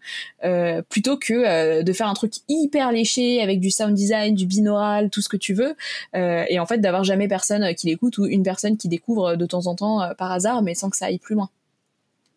[0.89, 5.21] plutôt que de faire un truc hyper léché avec du sound design, du binaural, tout
[5.21, 5.75] ce que tu veux,
[6.13, 9.67] et en fait d'avoir jamais personne qui l'écoute ou une personne qui découvre de temps
[9.67, 11.49] en temps par hasard, mais sans que ça aille plus loin.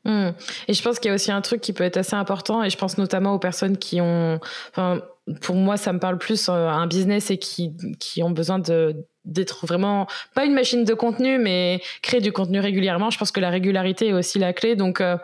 [0.04, 0.30] Hmm.
[0.66, 2.70] Et je pense qu'il y a aussi un truc qui peut être assez important, et
[2.70, 5.00] je pense notamment aux personnes qui ont, enfin,
[5.40, 8.96] pour moi, ça me parle plus à un business et qui, qui ont besoin de
[9.24, 13.10] d'être vraiment pas une machine de contenu mais créer du contenu régulièrement.
[13.10, 14.74] Je pense que la régularité est aussi la clé.
[14.74, 15.16] Donc euh,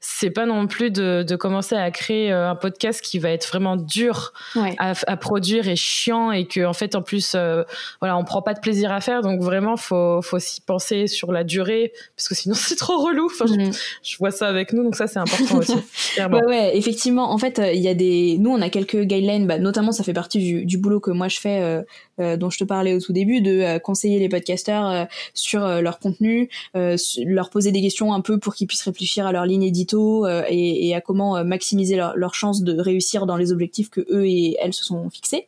[0.00, 3.46] c'est pas non plus de, de, commencer à créer euh, un podcast qui va être
[3.48, 4.32] vraiment dur
[4.78, 7.64] à, à, produire et chiant et que en fait en plus euh,
[8.00, 9.22] voilà on prend pas de plaisir à faire.
[9.22, 13.26] Donc vraiment faut faut s'y penser sur la durée parce que sinon c'est trop relou.
[13.26, 13.72] Enfin mm.
[14.02, 15.74] je, vois ça avec nous donc ça c'est important aussi
[16.18, 17.32] ouais, ouais effectivement.
[17.32, 19.48] En fait il y a des nous on a quelques guidelines.
[19.48, 21.84] Bah, notamment ça fait partie du, du boulot que moi je fais
[22.18, 25.80] dont je te parlais au tout début de euh, conseiller les podcasteurs euh, sur euh,
[25.80, 29.62] leur contenu, leur poser des questions un peu pour qu'ils puissent réfléchir à leur ligne
[29.62, 34.26] édito et, à comment maximiser leur, leur, chance de réussir dans les objectifs que eux
[34.26, 35.46] et elles se sont fixés.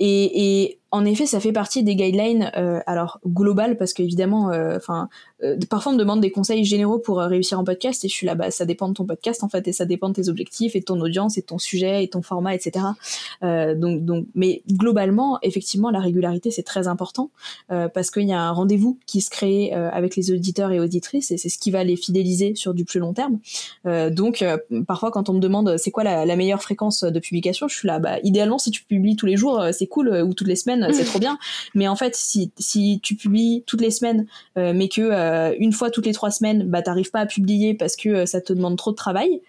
[0.00, 5.08] Et, en effet, ça fait partie des guidelines, euh, alors globales, parce qu'évidemment, euh, enfin,
[5.42, 8.28] euh, parfois on me demande des conseils généraux pour réussir en podcast, et je suis
[8.28, 10.76] là, bah, ça dépend de ton podcast en fait, et ça dépend de tes objectifs,
[10.76, 12.86] et de ton audience, et de ton sujet, et ton format, etc.
[13.42, 17.30] donc, donc, mais globalement, effectivement, la régularité c'est très important
[17.68, 21.38] parce qu'il y a un rendez-vous qui se crée avec les auditeurs et auditrices, et
[21.38, 23.40] c'est ce qui va les fidéliser sur du plus long terme.
[24.12, 24.44] donc,
[24.86, 27.98] parfois, quand on me demande c'est quoi la, meilleure fréquence de publication, je suis là,
[27.98, 31.04] bah, idéalement, si tu publies tous les jours, c'est cool, ou toutes les semaines c'est
[31.04, 31.38] trop bien.
[31.74, 34.26] Mais en fait, si, si tu publies toutes les semaines,
[34.58, 37.74] euh, mais que euh, une fois toutes les trois semaines, bah t'arrives pas à publier
[37.74, 39.40] parce que euh, ça te demande trop de travail,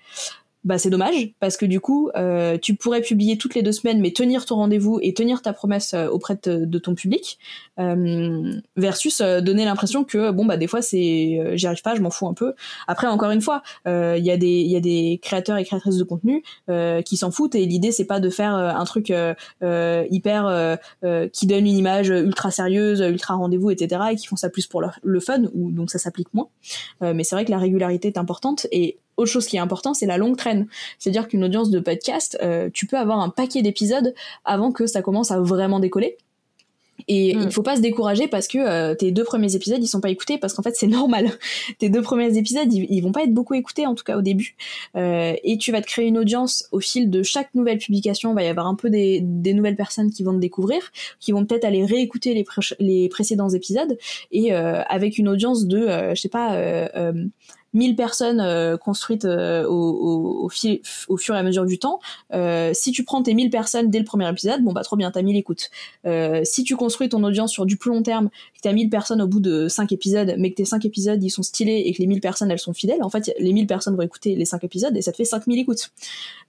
[0.65, 4.01] bah c'est dommage parce que du coup euh, tu pourrais publier toutes les deux semaines
[4.01, 7.37] mais tenir ton rendez-vous et tenir ta promesse euh, auprès de, ton public
[7.79, 11.93] euh, versus euh, donner l'impression que bon bah des fois c'est euh, j'y arrive pas
[11.93, 12.53] je m'en fous un peu.
[12.87, 16.03] Après encore une fois il y a des y a des créateurs et créatrices de
[16.03, 16.43] contenu
[17.05, 19.13] qui s'en foutent et l'idée c'est pas de faire un truc
[19.61, 20.79] hyper
[21.31, 24.81] qui donne une image ultra sérieuse ultra rendez-vous etc et qui font ça plus pour
[24.81, 26.47] le fun ou donc ça s'applique moins.
[27.01, 30.05] Mais c'est vrai que la régularité est importante et autre chose qui est important, c'est
[30.05, 30.67] la longue traîne.
[30.99, 34.13] C'est-à-dire qu'une audience de podcast, euh, tu peux avoir un paquet d'épisodes
[34.43, 36.17] avant que ça commence à vraiment décoller.
[37.07, 37.41] Et mm.
[37.43, 40.09] il faut pas se décourager parce que euh, tes deux premiers épisodes ils sont pas
[40.09, 41.29] écoutés parce qu'en fait c'est normal.
[41.77, 44.55] tes deux premiers épisodes ils, vont pas être beaucoup écoutés en tout cas au début.
[44.95, 48.31] Euh, et tu vas te créer une audience au fil de chaque nouvelle publication.
[48.31, 50.79] Il va y avoir un peu des, des nouvelles personnes qui vont te découvrir,
[51.19, 52.45] qui vont peut-être aller réécouter les,
[52.79, 53.97] les précédents épisodes
[54.31, 56.57] et euh, avec une audience de je sais pas
[57.75, 60.49] 1000 personnes euh, construites euh, au, au,
[61.09, 61.99] au, fur et à mesure du temps,
[62.33, 65.11] euh, si tu prends tes 1000 personnes dès le premier épisode, bon bah trop bien,
[65.11, 65.69] t'as 1000 écoutes.
[66.43, 69.27] si tu construis ton audience sur du plus long terme, que t'as 1000 personnes au
[69.27, 72.07] bout de 5 épisodes, mais que tes 5 épisodes ils sont stylés et que les
[72.07, 74.95] 1000 personnes elles sont fidèles, en fait les 1000 personnes vont écouter les 5 épisodes
[74.95, 75.91] et ça te fait 5000 écoutes.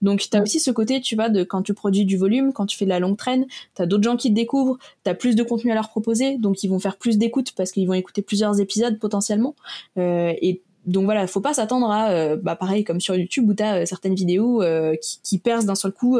[0.01, 2.77] Donc t'as aussi ce côté, tu vois, de quand tu produis du volume, quand tu
[2.77, 5.71] fais de la longue traîne, t'as d'autres gens qui te découvrent, t'as plus de contenu
[5.71, 8.97] à leur proposer, donc ils vont faire plus d'écoutes parce qu'ils vont écouter plusieurs épisodes
[8.99, 9.55] potentiellement.
[9.97, 13.53] Euh, et donc voilà, faut pas s'attendre à, euh, bah pareil comme sur YouTube où
[13.53, 16.17] t'as euh, certaines vidéos euh, qui, qui, percent d'un seul coup.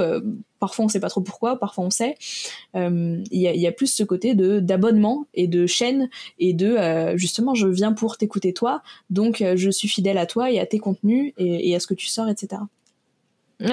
[0.60, 2.16] parfois on sait pas trop pourquoi, parfois on sait.
[2.76, 6.78] Il y a, plus ce côté de d'abonnement et de chaîne et de
[7.16, 10.80] justement je viens pour t'écouter toi, donc je suis fidèle à toi et à tes
[10.80, 12.62] contenus et à ce que tu sors, etc.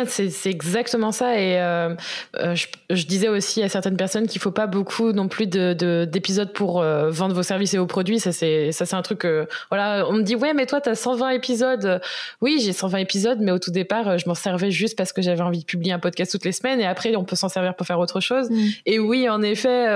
[0.07, 1.95] C'est exactement ça et euh,
[2.39, 6.07] euh, je, je, disais aussi à certaines personnes qu'il faut pas beaucoup non plus de
[6.11, 8.19] d'épisodes pour euh, vendre vos services et vos produits.
[8.19, 9.27] Ça c'est ça c'est un truc
[9.71, 12.01] voilà on me dit ouais mais toi tu as 120 épisodes.
[12.41, 15.43] Oui j'ai 120 épisodes mais au tout départ je m'en servais juste parce que j'avais
[15.43, 17.87] envie de publier un podcast toutes les semaines et après on peut s'en servir pour
[17.87, 18.49] faire autre chose.
[18.49, 18.67] Mmh.
[18.87, 19.87] et oui en effet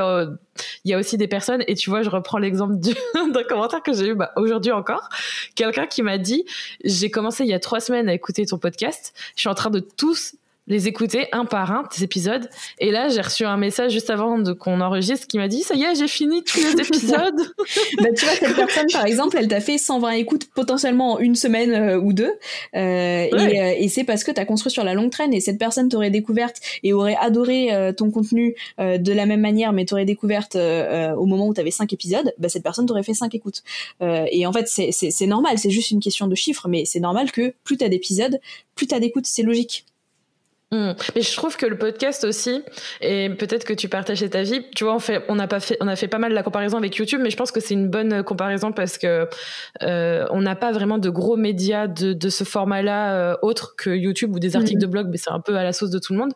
[0.85, 2.75] il y a aussi des personnes, et tu vois, je reprends l'exemple
[3.33, 5.09] d'un commentaire que j'ai eu bah, aujourd'hui encore,
[5.55, 6.45] quelqu'un qui m'a dit,
[6.85, 9.71] j'ai commencé il y a trois semaines à écouter ton podcast, je suis en train
[9.71, 10.35] de tous
[10.69, 12.49] les écouter un par un, tes épisodes.
[12.79, 15.75] Et là, j'ai reçu un message juste avant de qu'on enregistre qui m'a dit ça
[15.75, 17.41] y est, j'ai fini tous les épisodes.
[17.99, 21.35] bah, tu vois, cette personne, par exemple, elle t'a fait 120 écoutes potentiellement en une
[21.35, 22.33] semaine euh, ou deux.
[22.75, 25.59] Euh, et, euh, et c'est parce que t'as construit sur la longue traîne et cette
[25.59, 30.57] personne t'aurait découverte et aurait adoré ton contenu de la même manière, mais t'aurait découverte
[30.57, 33.63] au moment où t'avais cinq épisodes, bah, cette personne t'aurait fait cinq écoutes.
[34.01, 37.55] et en fait, c'est normal, c'est juste une question de chiffres, mais c'est normal que
[37.65, 38.41] plus t'as d'épisodes,
[38.75, 39.85] plus t'as d'écoutes, c'est logique.
[40.71, 40.93] Mmh.
[41.15, 42.63] Mais je trouve que le podcast aussi,
[43.01, 45.79] et peut-être que tu partageais ta vie, tu vois, on fait, on a pas fait,
[45.81, 47.89] on a fait pas mal la comparaison avec YouTube, mais je pense que c'est une
[47.89, 49.27] bonne comparaison parce que
[49.83, 53.89] euh, on n'a pas vraiment de gros médias de, de ce format-là euh, autre que
[53.89, 54.83] YouTube ou des articles mmh.
[54.83, 56.33] de blog, mais c'est un peu à la sauce de tout le monde.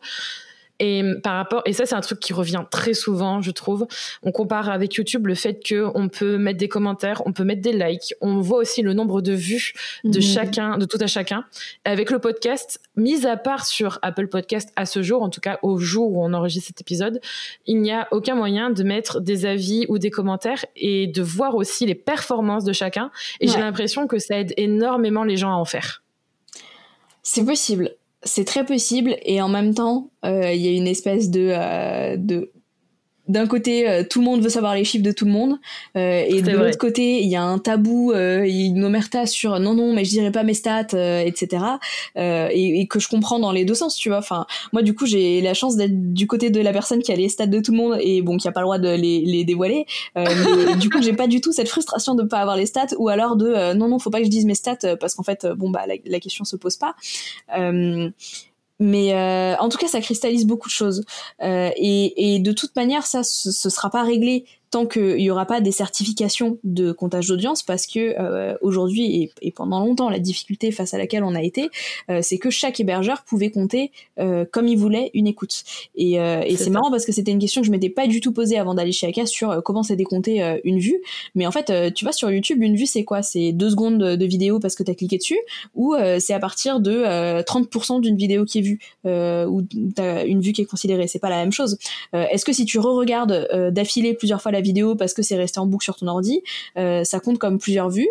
[0.79, 3.87] Et par rapport, et ça c'est un truc qui revient très souvent, je trouve.
[4.23, 7.61] On compare avec YouTube le fait que on peut mettre des commentaires, on peut mettre
[7.61, 10.21] des likes, on voit aussi le nombre de vues de mhm.
[10.21, 11.45] chacun, de tout à chacun.
[11.85, 15.59] avec le podcast, mis à part sur Apple Podcast à ce jour, en tout cas
[15.61, 17.21] au jour où on enregistre cet épisode,
[17.65, 21.55] il n'y a aucun moyen de mettre des avis ou des commentaires et de voir
[21.55, 23.11] aussi les performances de chacun.
[23.39, 26.03] Et j'ai l'impression que ça aide énormément les gens à en faire.
[27.21, 31.29] C'est possible c'est très possible et en même temps, euh, il y a une espèce
[31.29, 32.51] de, euh, de
[33.29, 35.57] d'un côté, euh, tout le monde veut savoir les chiffres de tout le monde,
[35.95, 39.73] euh, et de l'autre côté, il y a un tabou, euh, une omerta sur non
[39.73, 41.63] non, mais je dirais pas mes stats, etc.
[42.15, 44.17] Et, et, que je comprends dans les deux sens, tu vois.
[44.17, 47.15] Enfin, moi du coup, j'ai la chance d'être du côté de la personne qui a
[47.15, 49.21] les stats de tout le monde et bon, qui a pas le droit de les,
[49.21, 49.85] les dévoiler.
[50.15, 53.07] mais, du coup, j'ai pas du tout cette frustration de pas avoir les stats, ou
[53.07, 55.69] alors de non non, faut pas que je dise mes stats parce qu'en fait, bon
[55.69, 56.95] bah la, la, question se pose pas.
[58.79, 61.03] Mais euh, en tout cas, ça cristallise beaucoup de choses.
[61.41, 65.45] Euh, et, de toute manière, ça, ce, ce sera pas réglé tant qu'il n'y aura
[65.45, 70.71] pas des certifications de comptage d'audience, parce que euh, aujourd'hui et, pendant longtemps, la difficulté
[70.71, 71.69] face à laquelle on a été,
[72.09, 75.63] euh, c'est que chaque hébergeur pouvait compter euh, comme il voulait une écoute.
[75.95, 78.31] Et, et c'est marrant parce que c'était une question que je m'étais pas du tout
[78.31, 80.99] posée avant d'aller chez Aka sur comment c'est décompté une vue.
[81.35, 83.21] Mais en fait, tu vois, sur YouTube, une vue, c'est quoi?
[83.21, 85.39] C'est deux secondes de vidéo parce que tu as cliqué dessus,
[85.75, 87.03] ou c'est à partir de
[87.43, 91.07] 30% d'une vidéo qui est vue, ou tu as une vue qui est considérée.
[91.07, 91.77] C'est pas la même chose.
[92.13, 95.67] Est-ce que si tu re-regardes d'affilée plusieurs fois la vidéo parce que c'est resté en
[95.67, 96.41] boucle sur ton ordi,
[96.77, 98.09] euh, ça compte comme plusieurs vues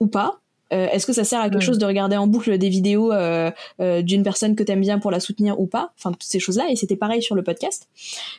[0.00, 0.40] ou pas.
[0.74, 3.50] Euh, est-ce que ça sert à quelque chose de regarder en boucle des vidéos euh,
[3.80, 5.92] euh, d'une personne que t'aimes bien pour la soutenir ou pas?
[5.96, 6.66] Enfin, toutes ces choses-là.
[6.70, 7.88] Et c'était pareil sur le podcast.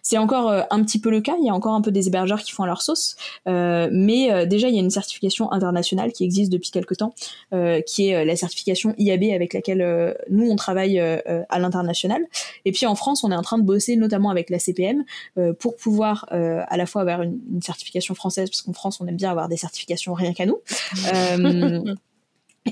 [0.01, 1.35] C'est encore un petit peu le cas.
[1.39, 3.15] Il y a encore un peu des hébergeurs qui font à leur sauce.
[3.45, 7.13] mais déjà, il y a une certification internationale qui existe depuis quelques temps,
[7.85, 12.25] qui est la certification IAB avec laquelle nous, on travaille à l'international.
[12.65, 15.03] Et puis en France, on est en train de bosser notamment avec la CPM
[15.59, 19.17] pour pouvoir à la fois avoir une, une certification française, parce qu'en France, on aime
[19.17, 20.59] bien avoir des certifications rien qu'à nous.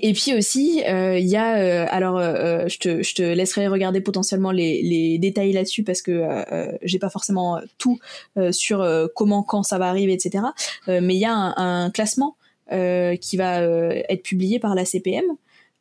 [0.01, 3.67] Et puis aussi, euh, il y a, euh, alors euh, je, te, je te laisserai
[3.67, 6.23] regarder potentiellement les, les détails là-dessus parce que
[6.81, 7.99] j'ai pas forcément tout
[8.51, 8.85] sur
[9.15, 10.45] comment, quand ça va arriver, etc.
[10.87, 12.35] mais il y a un, un classement
[12.69, 15.25] qui va être publié par la CPM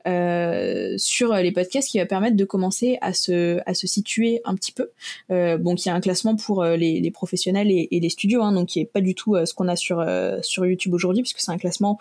[0.06, 4.54] euh, sur les podcasts qui va permettre de commencer à se, à se situer un
[4.54, 4.90] petit peu.
[5.30, 8.08] Euh, donc il y a un classement pour euh, les, les professionnels et, et, les
[8.08, 10.04] studios, hein, donc qui est pas du tout euh, ce qu'on a sur,
[10.42, 11.98] sur YouTube aujourd'hui, puisque c'est un classement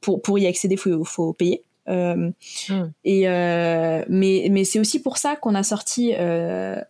[0.00, 1.62] pour, pour y accéder, faut, faut payer.
[1.90, 2.30] Euh,
[2.68, 2.90] hmm.
[3.04, 6.80] Et euh, mais mais c'est aussi pour ça qu'on a sorti euh,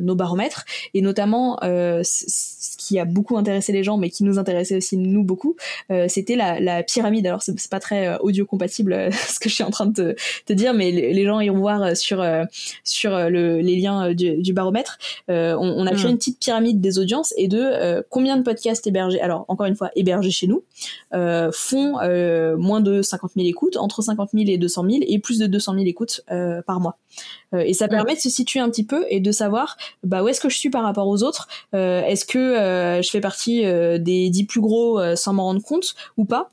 [0.00, 4.76] nos baromètres et notamment ce qui a beaucoup intéressé les gens, mais qui nous intéressait
[4.76, 5.56] aussi nous beaucoup,
[6.08, 7.26] c'était la, la, pyramide.
[7.26, 10.16] Alors c'est pas très audio compatible ce que je suis en train de te,
[10.46, 12.24] te dire, mais les, gens iront voir sur
[12.84, 14.98] sur le, les liens du, du baromètre.
[15.28, 16.10] On, on, a créé hmm.
[16.10, 19.20] une petite pyramide des audiences et de combien de podcasts hébergés.
[19.20, 20.62] Alors encore une fois hébergés chez nous
[21.52, 21.96] font
[22.56, 25.74] moins de 50 000 écoutes, entre 50 000 et 200 000 et plus de 200
[25.74, 26.98] 000 écoutes euh, par mois.
[27.54, 30.28] Euh, et ça permet de se situer un petit peu et de savoir bah, où
[30.28, 31.48] est-ce que je suis par rapport aux autres.
[31.74, 36.24] Euh, est-ce que je fais partie des 10 plus gros sans m'en rendre compte ou
[36.24, 36.50] pas?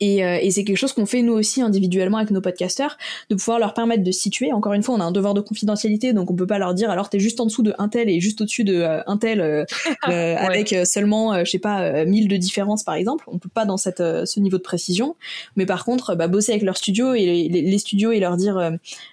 [0.00, 2.96] Et, euh, et c'est quelque chose qu'on fait nous aussi individuellement avec nos podcasteurs,
[3.30, 4.52] de pouvoir leur permettre de situer.
[4.52, 6.90] Encore une fois, on a un devoir de confidentialité, donc on peut pas leur dire
[6.90, 9.40] alors t'es juste en dessous de un tel et juste au-dessus de euh, un tel
[9.40, 9.64] euh,
[10.02, 13.24] avec seulement, je sais pas, 1000 de différence par exemple.
[13.28, 15.16] On peut pas dans cette, ce niveau de précision.
[15.56, 18.72] Mais par contre, bah, bosser avec leur studio et les, les studios et leur dire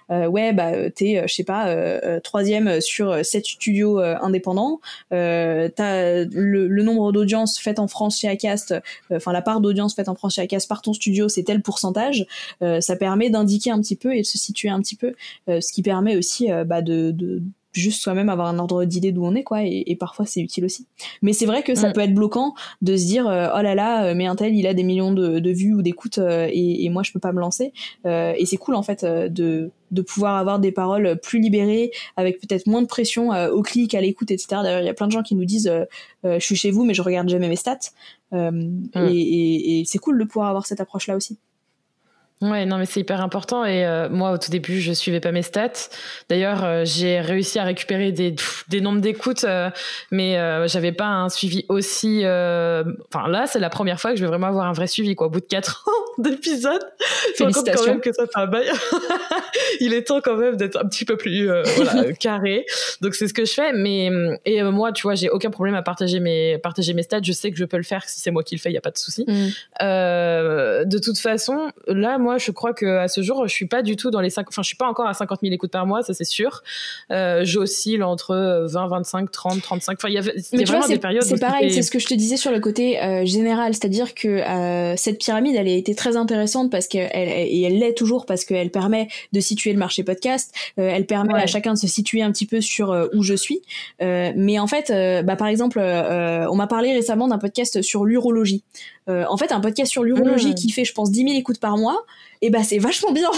[0.09, 1.75] ouais bah t'es, je sais pas,
[2.21, 4.79] troisième sur sept studios indépendants.
[5.09, 8.75] t'as le, le nombre d'audiences faites en France chez Acast,
[9.11, 12.25] enfin la part d'audience faite en France chez Acast par ton studio, c'est tel pourcentage.
[12.61, 15.13] Euh, ça permet d'indiquer un petit peu et de se situer un petit peu,
[15.49, 17.41] euh, ce qui permet aussi euh, bah, de, de
[17.71, 20.87] juste soi-même avoir un ordre d'idée d'où on est quoi et, parfois c'est utile aussi
[21.21, 21.93] mais c'est vrai que ça mm.
[21.93, 24.81] peut être bloquant de se dire oh là là mais un tel il a des
[24.81, 27.71] millions de, vues ou d'écoutes et, et, moi je peux pas me lancer
[28.05, 32.65] et c'est cool en fait de de pouvoir avoir des paroles plus libérées avec peut-être
[32.65, 35.23] moins de pression au clic à l'écoute etc d'ailleurs il y a plein de gens
[35.23, 35.71] qui nous disent
[36.23, 37.91] je suis chez vous mais je regarde jamais mes stats
[38.33, 38.89] euh, mm.
[39.09, 41.37] Et, et, c'est cool de pouvoir avoir cette approche-là aussi.
[42.41, 43.65] Ouais, non, mais c'est hyper important.
[43.65, 45.89] Et euh, moi, au tout début, je suivais pas mes stats.
[46.29, 48.33] D'ailleurs, euh, j'ai réussi à récupérer des,
[48.69, 49.45] des nombres d'écoutes,
[50.11, 52.19] mais j'avais pas un suivi aussi.
[52.19, 55.27] Enfin, là, c'est la première fois que je vais vraiment avoir un vrai suivi, quoi.
[55.27, 56.81] Au bout de quatre ans d'épisode.
[57.37, 58.69] Je me quand même que ça fait un bail.
[59.79, 62.65] Il est temps quand même d'être un petit peu plus euh, voilà, carré.
[63.01, 63.73] Donc c'est ce que je fais.
[63.73, 64.09] Mais
[64.45, 67.21] et euh, moi, tu vois, j'ai aucun problème à partager mes partager mes stats.
[67.23, 68.69] Je sais que je peux le faire si c'est moi qui le fais.
[68.69, 69.25] Il y a pas de souci.
[69.27, 69.47] Mm.
[69.81, 73.81] Euh, de toute façon, là, moi, je crois que à ce jour, je suis pas
[73.81, 75.85] du tout dans les 5 Enfin, je suis pas encore à 50 000 écoutes par
[75.85, 76.63] mois, ça c'est sûr.
[77.11, 79.97] Euh, J'oscille entre 20, 25, 30, 35.
[79.97, 81.23] Enfin, il y a, y a vraiment des périodes.
[81.23, 81.71] C'est pareil.
[81.71, 85.19] C'est ce que je te disais sur le côté euh, général, c'est-à-dire que euh, cette
[85.19, 89.07] pyramide, elle a été très intéressante parce qu'elle et elle l'est toujours parce qu'elle permet
[89.33, 90.53] de situer le marché podcast.
[90.79, 93.33] Euh, elle permet à chacun de se situer un petit peu sur euh, où je
[93.33, 93.61] suis.
[93.99, 94.91] mais en fait,
[95.23, 98.63] bah, par exemple, on m'a parlé récemment d'un podcast sur l'urologie.
[99.07, 100.55] en fait, un podcast sur l'urologie mmh.
[100.55, 102.05] qui fait, je pense, 10 000 écoutes par mois
[102.41, 103.29] et bah c'est vachement bien.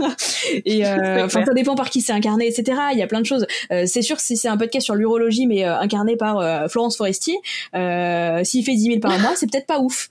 [0.64, 2.78] et euh, enfin ça dépend par qui c'est incarné, etc.
[2.92, 3.46] Il y a plein de choses.
[3.70, 7.36] Euh, c'est sûr si c'est un podcast sur l'urologie mais euh, incarné par Florence Forestier,
[7.74, 10.10] s'il fait 10 000 par mois, c'est peut-être pas ouf.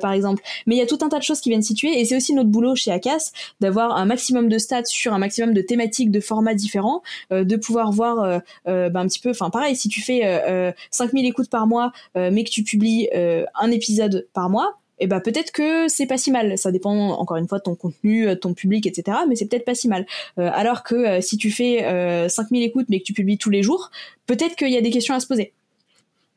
[0.00, 0.42] Par exemple.
[0.66, 2.32] Mais il y a tout un tas de choses qui viennent situer et c'est aussi
[2.34, 6.20] notre boulot chez ACAS d'avoir un maximum de stats sur un maximum de thématiques, de
[6.20, 11.26] formats différents, de pouvoir voir bah, un petit peu, enfin pareil, si tu fais 5000
[11.26, 15.50] écoutes par mois mais que tu publies un épisode par mois, et eh bah peut-être
[15.50, 16.56] que c'est pas si mal.
[16.56, 19.18] Ça dépend encore une fois de ton contenu, de ton public, etc.
[19.28, 20.06] Mais c'est peut-être pas si mal.
[20.38, 23.50] Euh, alors que euh, si tu fais euh, 5000 écoutes mais que tu publies tous
[23.50, 23.90] les jours,
[24.26, 25.52] peut-être qu'il y a des questions à se poser.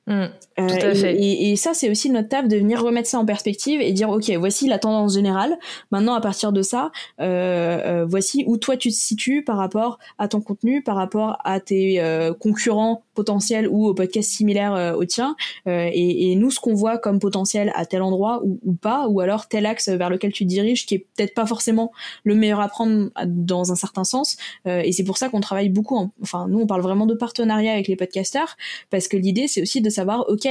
[0.08, 0.26] Mmh,
[0.58, 1.22] tout à fait.
[1.22, 4.32] Et, ça, c'est aussi notre table de venir remettre ça en perspective et dire, ok,
[4.38, 5.58] voici la tendance générale.
[5.92, 10.42] Maintenant, à partir de ça, voici où toi tu te situes par rapport à ton
[10.42, 12.02] contenu, par rapport à tes
[12.40, 15.36] concurrents potentiel ou au podcast similaire euh, au tien
[15.68, 19.08] euh, et, et, nous ce qu'on voit comme potentiel à tel endroit ou, ou, pas
[19.08, 21.92] ou alors tel axe vers lequel tu diriges qui est peut-être pas forcément
[22.24, 24.38] le meilleur à prendre dans un certain sens
[24.68, 27.74] euh, et c'est pour ça qu'on travaille beaucoup enfin nous on parle vraiment de partenariat
[27.74, 28.56] avec les podcasters
[28.92, 30.48] parce que l'idée c'est aussi de savoir ok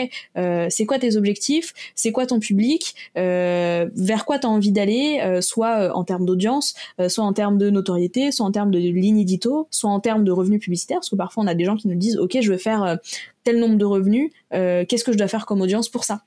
[0.68, 5.96] c'est quoi tes objectifs c'est quoi ton public vers quoi tu as envie d'aller soit
[5.96, 6.74] en termes d'audience
[7.08, 10.32] soit en termes de notoriété soit en termes de ligne édito soit en termes de
[10.32, 12.58] revenus publicitaires parce que parfois on a des gens qui nous disent ok je veux
[12.58, 12.96] faire euh,
[13.44, 16.22] tel nombre de revenus, euh, qu'est-ce que je dois faire comme audience pour ça?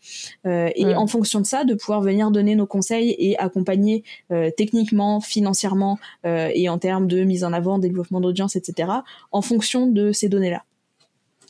[0.48, 4.06] Euh, Et en fonction de ça, de pouvoir venir donner nos conseils et accompagner
[4.56, 8.90] techniquement, financièrement et en termes de mise en avant, développement d'audience, etc.
[9.34, 10.64] en fonction de ces données-là.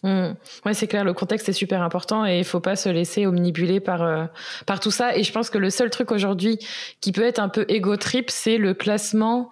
[0.04, 0.30] Mmh.
[0.66, 3.80] Ouais, c'est clair, le contexte est super important et il faut pas se laisser omnibuler
[3.80, 4.30] par
[4.66, 5.16] par tout ça.
[5.16, 6.60] Et je pense que le seul truc aujourd'hui
[7.02, 9.50] qui peut être un peu égo trip, c'est le classement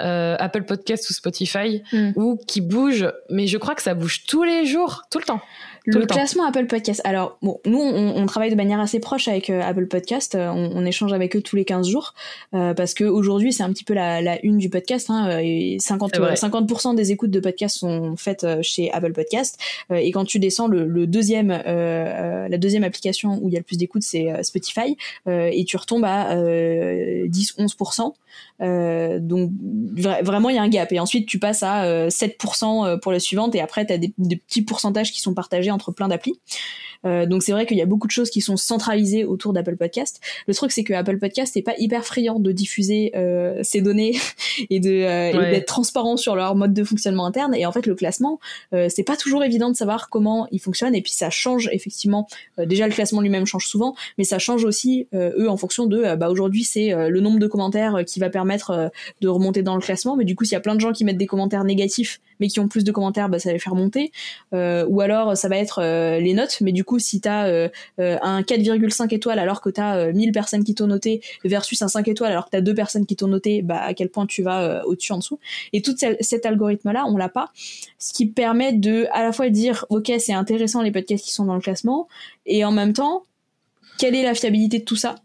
[0.00, 2.12] euh, Apple Podcast ou Spotify, mm.
[2.16, 5.40] ou qui bouge, mais je crois que ça bouge tous les jours, tout le temps.
[5.86, 7.00] Le, classement Apple Podcast.
[7.04, 10.34] Alors, bon, nous, on, travaille de manière assez proche avec euh, Apple Podcast.
[10.34, 12.14] Euh, on, échange avec eux tous les 15 jours
[12.52, 15.10] parce qu'aujourd'hui, c'est un petit peu la, une du podcast.
[15.10, 19.58] Hein, et 50, 50% des écoutes de podcast sont faites chez Apple Podcast.
[19.90, 23.78] et quand tu descends, le, deuxième, la deuxième application où il y a le plus
[23.78, 24.96] d'écoutes, c'est Spotify.
[25.26, 28.12] et tu retombes à 10-11%.
[28.62, 29.50] Euh, donc
[30.00, 33.20] vraiment il y a un gap et ensuite tu passes à 7% euh, pour la
[33.20, 36.40] suivante et après tu as des, petits pourcentages qui sont partagés entre plein d'applis.
[37.04, 39.76] Euh, donc c'est vrai qu'il y a beaucoup de choses qui sont centralisées autour d'Apple
[39.76, 40.20] Podcast.
[40.46, 44.16] Le truc c'est que Apple Podcast n'est pas hyper friand de diffuser euh, ces données
[44.70, 47.54] et de euh, d'être transparent sur leur mode de fonctionnement interne.
[47.54, 48.40] Et en fait le classement
[48.88, 52.26] c'est pas toujours évident de savoir comment il fonctionne et puis ça change effectivement.
[52.58, 56.28] déjà le classement lui-même change souvent, mais ça change aussi eux en fonction de bah
[56.28, 60.16] aujourd'hui c'est le nombre de commentaires qui va permettre de remonter dans le classement.
[60.16, 62.48] Mais du coup s'il y a plein de gens qui mettent des commentaires négatifs mais
[62.48, 64.12] qui ont plus de commentaires, bah, ça va les faire monter.
[64.52, 65.82] ou alors ça va être
[66.18, 67.68] les notes, mais du coup si tu as euh,
[68.00, 71.88] euh, un 4,5 étoiles alors que tu as 1000 personnes qui t'ont noté versus un
[71.88, 74.26] 5 étoiles alors que tu as deux personnes qui t'ont noté, bah, à quel point
[74.26, 75.38] tu vas euh, au-dessus, en dessous.
[75.72, 77.50] Et tout cet algorithme-là, on l'a pas.
[77.98, 81.44] Ce qui permet de à la fois dire, OK, c'est intéressant les podcasts qui sont
[81.44, 82.08] dans le classement,
[82.44, 83.22] et en même temps,
[83.98, 85.16] quelle est la fiabilité de tout ça?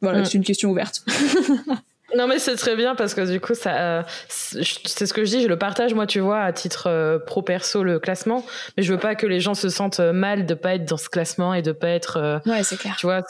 [0.00, 0.24] Voilà, mm.
[0.24, 1.04] c'est une question ouverte.
[2.16, 5.30] Non mais c'est très bien parce que du coup ça euh, c'est ce que je
[5.30, 8.44] dis je le partage moi tu vois à titre euh, pro perso le classement.
[8.76, 10.96] Mais je veux pas que les gens se sentent euh, mal de pas être dans
[10.96, 12.96] ce classement et de pas être ouais c'est clair.
[12.98, 13.22] tu vois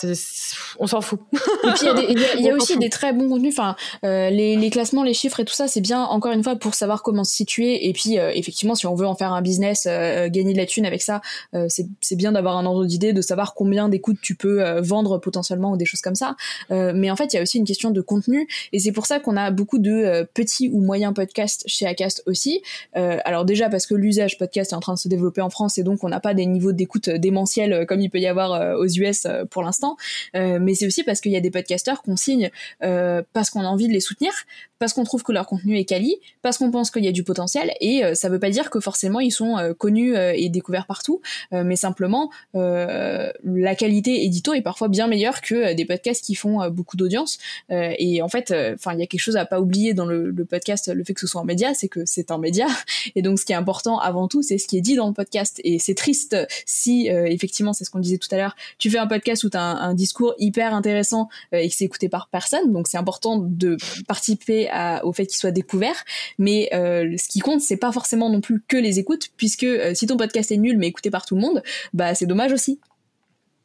[0.78, 1.20] on s'en fout.
[1.32, 3.54] Et puis il y a, y a aussi des très bons contenus.
[3.56, 6.74] Enfin les, les, classements les chiffres et tout ça c'est bien encore une fois pour
[6.74, 7.88] savoir comment se situer.
[7.88, 11.02] Et puis effectivement si on veut en faire un business gagner de la thune avec
[11.02, 11.20] ça
[11.68, 15.76] c'est bien d'avoir un ordre d'idée de savoir combien d'écoutes tu peux vendre potentiellement ou
[15.76, 16.36] des choses comme ça.
[16.70, 19.20] Mais en fait il y a aussi une question de contenu Et c'est pour ça
[19.20, 22.62] qu'on a beaucoup de petits ou moyens podcasts chez Acast aussi.
[22.94, 25.82] alors déjà parce que l'usage podcast est en train de se développer en France et
[25.82, 29.26] donc on n'a pas des niveaux d'écoute démentiels comme il peut y avoir aux US
[29.50, 29.96] pour l'instant.
[30.34, 32.50] mais c'est aussi parce qu'il y a des podcasteurs qu'on signe
[32.80, 34.32] parce qu'on a envie de les soutenir,
[34.78, 37.24] parce qu'on trouve que leur contenu est quali, parce qu'on pense qu'il y a du
[37.24, 41.20] potentiel et ça veut pas dire que forcément ils sont connus et découverts partout,
[41.52, 46.96] mais simplement la qualité édito est parfois bien meilleure que des podcasts qui font beaucoup
[46.96, 47.38] d'audience.
[47.70, 50.92] et en fait, enfin il y a quelque chose à pas oublier dans le, podcast,
[50.92, 52.66] le fait que ce soit un média, c'est que c'est un média
[53.14, 55.12] et donc ce qui est important avant tout, c'est ce qui est dit dans le
[55.12, 55.60] podcast.
[55.64, 56.36] Et c'est triste
[56.66, 59.56] si effectivement, c'est ce qu'on disait tout à l'heure, tu fais un podcast où tu
[59.56, 63.76] as un, discours hyper intéressant et que c'est écouté par personne, donc c'est important de
[64.08, 64.68] participer
[65.02, 66.04] au fait qu'il soit découvert.
[66.38, 70.16] Mais ce qui compte, c'est pas forcément non plus que les écoutes, puisque si ton
[70.16, 72.80] podcast est nul mais écouté par tout le monde, bah c'est dommage aussi.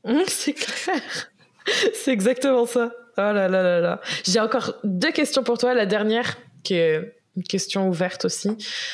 [0.27, 1.31] C'est clair.
[1.93, 2.91] c'est exactement ça.
[3.17, 4.01] Oh là là là là.
[4.25, 5.73] J'ai encore deux questions pour toi.
[5.73, 8.49] La dernière, qui est une question ouverte aussi,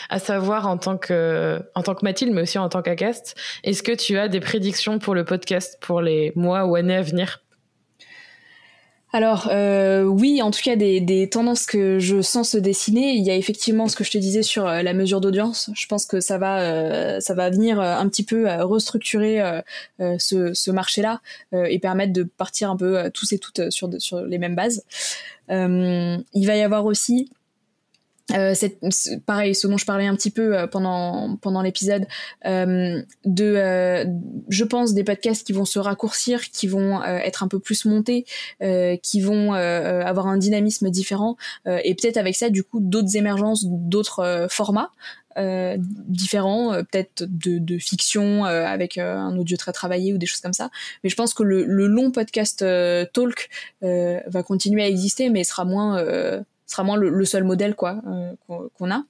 [0.10, 3.84] à savoir en tant que, en tant que Mathilde, mais aussi en tant qu'Acast, est-ce
[3.84, 7.43] que tu as des prédictions pour le podcast pour les mois ou années à venir?
[9.16, 13.14] Alors euh, oui, en tout cas des, tendances que je sens se dessiner.
[13.14, 15.70] Il y a effectivement ce que je te disais sur euh, la mesure d'audience.
[15.76, 19.40] Je pense que ça va, euh, ça va venir un petit peu restructurer
[20.00, 24.40] ce, ce marché-là et permettre de partir un peu tous et toutes sur, sur les
[24.40, 24.84] mêmes bases.
[25.50, 27.30] il va y avoir aussi
[28.32, 28.80] euh, c'est
[29.26, 32.08] pareil, ce dont je parlais un petit peu euh, pendant pendant l'épisode,
[32.46, 34.06] euh, de, euh,
[34.48, 37.84] je pense des podcasts qui vont se raccourcir, qui vont euh, être un peu plus
[37.84, 38.26] montés,
[39.02, 44.48] qui vont avoir un dynamisme différent, et peut-être avec ça du coup d'autres émergences, d'autres
[44.50, 44.92] formats.
[45.36, 50.70] différents, peut-être de, de, fiction avec un audio très travaillé ou des choses comme ça.
[51.04, 52.66] Mais je pense que le, le long podcast
[53.14, 53.50] talk
[53.82, 56.02] va continuer à exister, mais sera moins
[56.74, 58.34] sera moins le, seul modèle quoi euh,
[58.78, 59.04] qu'on a.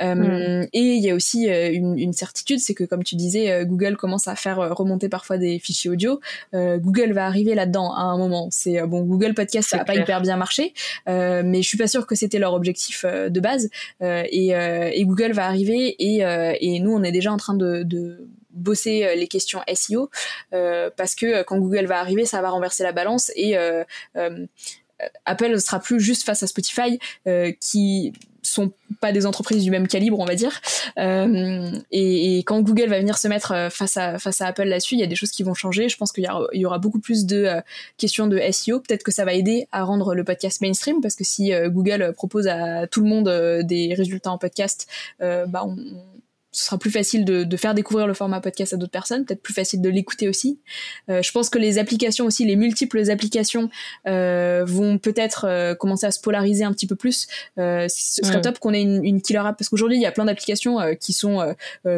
[0.00, 0.68] Euh, mm.
[0.72, 4.28] Et il y a aussi euh, une, certitude, c'est que comme tu disais, Google commence
[4.28, 6.20] à faire remonter parfois des fichiers audio.
[6.54, 8.48] Google va arriver là-dedans à un moment.
[8.50, 10.72] C'est bon, Google Podcast ça a pas hyper bien marché,
[11.06, 13.68] mais je suis pas sûre que c'était leur objectif de base.
[14.00, 16.20] Et, et, Google va arriver et,
[16.60, 20.10] et, nous on est déjà en train de, de bosser les questions SEO
[20.50, 23.56] parce que quand Google va arriver, ça va renverser la balance et
[25.24, 28.70] Apple ne sera plus juste face à Spotify, euh, qui sont
[29.00, 30.60] pas des entreprises du même calibre, on va dire.
[30.98, 34.94] Euh, et, quand Google va venir se mettre euh, face à face à Apple là-dessus,
[34.94, 35.88] il y a des choses qui vont changer.
[35.88, 37.48] Je pense qu'il y, aura beaucoup plus de
[37.96, 38.80] questions de SEO.
[38.80, 42.46] Peut-être que ça va aider à rendre le podcast mainstream, parce que si Google propose
[42.46, 43.28] à tout le monde
[43.64, 44.86] des résultats en podcast,
[45.18, 45.76] bah on,
[46.56, 49.42] ce sera plus facile de, de, faire découvrir le format podcast à d'autres personnes, peut-être
[49.42, 50.58] plus facile de l'écouter aussi.
[51.10, 53.68] Euh, je pense que les applications aussi, les multiples applications
[54.08, 57.26] euh, vont peut-être euh, commencer à se polariser un petit peu plus.
[57.58, 60.24] Ce serait top qu'on ait une, une, killer app parce qu'aujourd'hui il y a plein
[60.24, 61.54] d'applications qui sont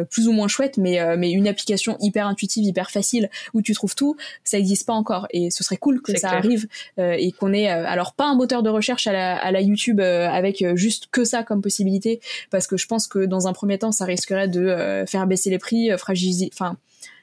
[0.09, 3.95] plus ou moins chouettes, mais mais une application hyper intuitive, hyper facile où tu trouves
[3.95, 5.27] tout, ça n'existe pas encore.
[5.31, 8.69] Et ce serait cool que ça arrive et qu'on ait alors pas un moteur de
[8.69, 12.87] recherche à la, à la YouTube avec juste que ça comme possibilité, parce que je
[12.87, 15.97] pense que dans un premier temps ça risquerait de euh, faire baisser les prix, euh,
[15.97, 16.49] fragiliser.
[16.53, 16.77] Enfin,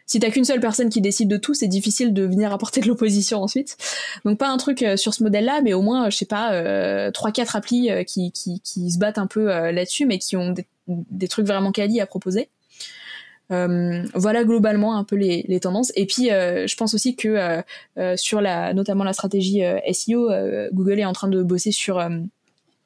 [0.06, 2.86] si t'as qu'une seule personne qui décide de tout, c'est difficile de venir apporter de
[2.86, 3.76] l'opposition ensuite.
[4.24, 7.32] Donc pas un truc euh, sur ce modèle-là, mais au moins, je sais pas, trois
[7.32, 10.54] quatre applis qui, qui, qui, se battent un peu là-dessus, mais qui ont
[10.86, 12.48] des, trucs vraiment quali à proposer.
[13.50, 15.90] voilà globalement un peu les, les tendances.
[15.96, 17.62] Et puis je pense aussi que
[18.14, 19.62] sur la, notamment la stratégie
[19.92, 20.30] SEO,
[20.72, 22.00] Google est en train de bosser sur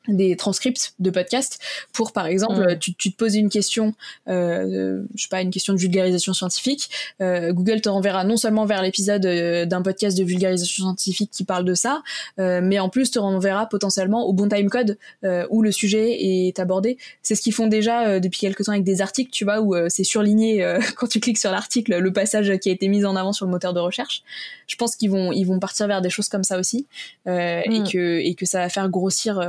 [0.09, 1.59] des transcripts de podcasts
[1.93, 3.95] pour par exemple tu, tu, te poses une question
[4.29, 6.89] euh, je sais pas une question de vulgarisation scientifique
[7.21, 11.45] euh, Google te renverra non seulement vers l'épisode euh, d'un podcast de vulgarisation scientifique qui
[11.45, 12.03] parle de ça
[12.39, 16.59] euh, mais en plus te renverra potentiellement au bon timecode euh, où le sujet est
[16.59, 16.99] abordé.
[17.23, 19.75] C'est ce qu'ils font déjà euh, depuis quelques temps avec des articles tu vois où
[19.89, 20.65] c'est surligné
[20.97, 23.51] quand tu cliques sur l'article le passage qui a été mis en avant sur le
[23.51, 24.23] moteur de recherche.
[24.67, 26.87] Je pense qu'ils vont ils vont partir vers des choses comme ça aussi
[27.27, 27.89] et mm.
[27.91, 29.41] que et que ça va faire grossir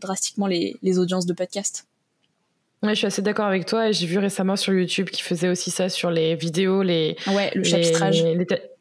[0.00, 1.86] drastiquement les, les audiences de podcast.
[2.82, 3.92] Ouais, je suis assez d'accord avec toi.
[3.92, 7.16] J'ai vu récemment sur YouTube qui faisait aussi ça sur les vidéos, les.
[7.28, 8.22] Ouais, le chapitrage.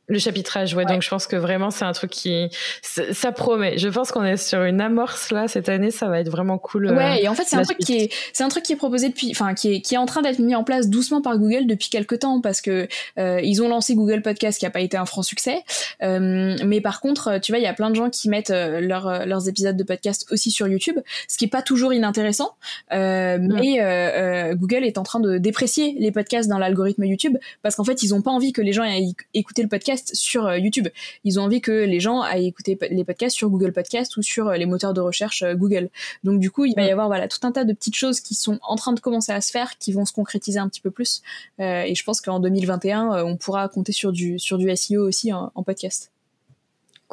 [0.10, 2.50] Le chapitrage, ouais, Donc je pense que vraiment c'est un truc qui
[2.82, 3.78] ça promet.
[3.78, 6.88] Je pense qu'on est sur une amorce là cette année, ça va être vraiment cool.
[6.88, 8.78] Ouais, euh, et en fait c'est un truc qui est c'est un truc qui est
[8.78, 11.38] proposé depuis, enfin qui est qui est en train d'être mis en place doucement par
[11.38, 14.82] Google depuis quelques temps parce que euh, ils ont lancé Google Podcast qui a pas
[14.82, 15.64] été un franc succès,
[16.02, 18.82] euh, mais par contre tu vois il y a plein de gens qui mettent euh,
[18.82, 21.00] leurs leurs épisodes de podcast aussi sur YouTube,
[21.30, 22.56] ce qui est pas toujours inintéressant,
[22.92, 27.86] euh, mais Google est en train de déprécier les podcasts dans l'algorithme YouTube parce qu'en
[27.86, 30.88] fait ils ont pas envie que les gens aient écouté le podcast podcasts sur YouTube.
[31.24, 34.52] Ils ont envie que les gens aillent écouter les podcasts sur Google Podcast ou sur
[34.52, 35.90] les moteurs de recherche Google.
[36.24, 38.36] Donc du coup, il va y avoir voilà tout un tas de petites choses qui
[38.36, 40.92] sont en train de commencer à se faire, qui vont se concrétiser un petit peu
[40.92, 41.22] plus.
[41.60, 45.64] et je pense qu'en 2021, on pourra compter sur du sur du SEO aussi en
[45.64, 46.12] podcast.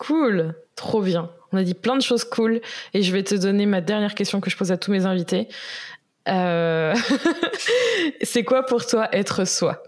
[0.00, 1.30] Cool, trop bien.
[1.52, 2.60] On a dit plein de choses cool
[2.94, 5.48] et je vais te donner ma dernière question que je pose à tous mes invités.
[6.28, 6.94] Euh,
[8.22, 9.82] c'est quoi pour toi être soi?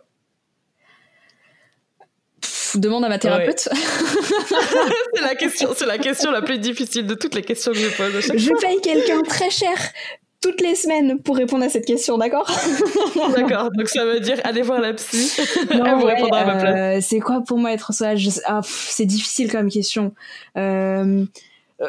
[2.75, 3.69] Demande à ma thérapeute.
[5.15, 7.89] c'est la question, c'est la question la plus difficile de toutes les questions que je
[7.89, 8.33] pose.
[8.35, 9.77] je paye quelqu'un très cher
[10.43, 12.51] toutes les semaines pour répondre à cette question, d'accord
[13.37, 15.41] D'accord, donc ça veut dire aller voir la psy,
[15.73, 16.75] non, vous répondre à ma place.
[16.77, 18.09] Euh, c'est quoi pour moi être soi?
[18.47, 20.13] Ah, C'est difficile comme question.
[20.59, 21.25] Euh,
[21.81, 21.89] euh,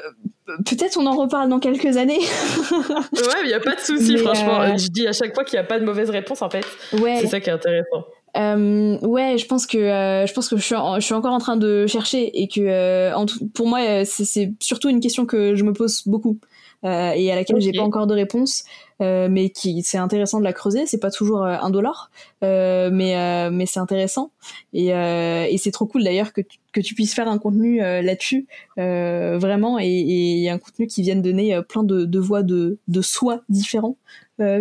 [0.65, 2.19] peut-être on en reparle dans quelques années.
[2.19, 4.77] ouais, il n'y a pas de souci, franchement.
[4.77, 6.65] Je dis à chaque fois qu'il n'y a pas de mauvaise réponse, en fait.
[6.93, 7.17] Ouais.
[7.21, 8.05] C'est ça qui est intéressant.
[8.35, 11.85] Ouais, je pense que je pense que je suis, je suis encore en train de
[11.87, 13.13] chercher et que
[13.53, 16.39] pour moi c'est surtout une question que je me pose beaucoup.
[16.85, 18.65] Euh, et à laquelle j'ai pas encore de réponse,
[19.01, 20.85] euh, mais qui c'est intéressant de la creuser.
[20.85, 22.11] C'est pas toujours euh, un dollar,
[22.41, 24.31] mais mais c'est intéressant
[24.73, 28.47] et, et c'est trop cool d'ailleurs que tu, que tu puisses faire un contenu là-dessus
[28.75, 33.41] vraiment et, et, un contenu qui vienne donner plein de, de voix de de soi
[33.47, 33.97] différents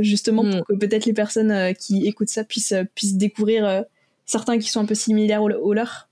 [0.01, 0.65] justement pour hmm.
[0.69, 3.85] que peut-être les personnes qui écoutent ça puissent puissent découvrir
[4.27, 6.09] certains qui sont un peu similaires aux leurs.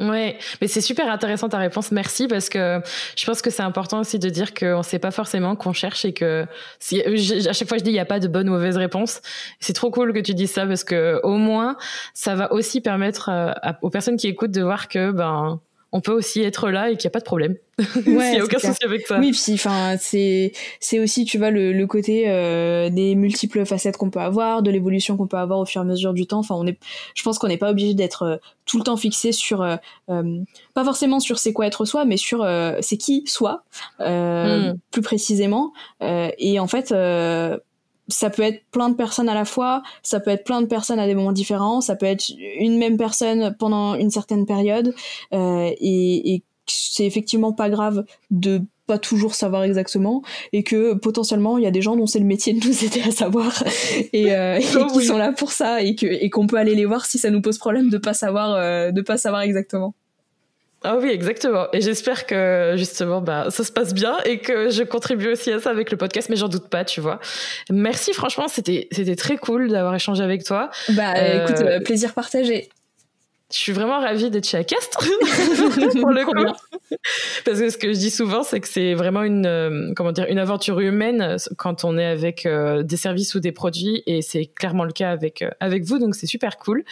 [0.00, 1.92] Ouais, mais c'est super intéressant ta réponse.
[1.92, 2.80] Merci parce que
[3.16, 6.06] je pense que c'est important aussi de dire qu'on ne sait pas forcément qu'on cherche
[6.06, 6.46] et que
[6.78, 9.20] si, à chaque fois je dis il n'y a pas de bonne ou mauvaise réponse.
[9.58, 11.76] C'est trop cool que tu dises ça parce que au moins
[12.14, 13.52] ça va aussi permettre euh,
[13.82, 15.60] aux personnes qui écoutent de voir que ben
[15.92, 17.56] on peut aussi être là et qu'il n'y a pas de problème.
[18.06, 19.18] Il n'y a aucun souci avec ça.
[19.18, 23.96] Oui, puis enfin c'est c'est aussi tu vois le, le côté euh, des multiples facettes
[23.96, 26.40] qu'on peut avoir, de l'évolution qu'on peut avoir au fur et à mesure du temps.
[26.40, 26.78] Enfin on est,
[27.14, 28.36] je pense qu'on n'est pas obligé d'être euh,
[28.66, 29.76] tout le temps fixé sur euh,
[30.74, 32.46] pas forcément sur c'est quoi être soi, mais sur
[32.80, 33.64] c'est qui soi
[33.98, 34.74] hmm.
[34.90, 35.72] plus précisément.
[36.00, 36.94] et en fait
[38.10, 40.98] ça peut être plein de personnes à la fois, ça peut être plein de personnes
[40.98, 44.94] à des moments différents, ça peut être une même personne pendant une certaine période,
[45.32, 50.22] euh, et, et c'est effectivement pas grave de pas toujours savoir exactement
[50.52, 53.02] et que potentiellement il y a des gens dont c'est le métier de nous aider
[53.02, 53.62] à savoir
[54.12, 56.74] et, euh, et oh qui sont là pour ça et que et qu'on peut aller
[56.74, 59.94] les voir si ça nous pose problème de pas savoir euh, de pas savoir exactement.
[60.82, 61.66] Ah oui, exactement.
[61.72, 65.60] Et j'espère que justement, bah, ça se passe bien et que je contribue aussi à
[65.60, 67.20] ça avec le podcast, mais j'en doute pas, tu vois.
[67.70, 70.70] Merci, franchement, c'était c'était très cool d'avoir échangé avec toi.
[70.90, 72.70] Bah, écoute, euh, plaisir partagé
[73.52, 74.98] je suis vraiment ravie d'être chez Acastre
[76.00, 76.96] pour le coup.
[77.44, 80.26] Parce que ce que je dis souvent, c'est que c'est vraiment une euh, comment dire
[80.28, 84.46] une aventure humaine quand on est avec euh, des services ou des produits, et c'est
[84.46, 86.84] clairement le cas avec euh, avec vous, donc c'est super cool.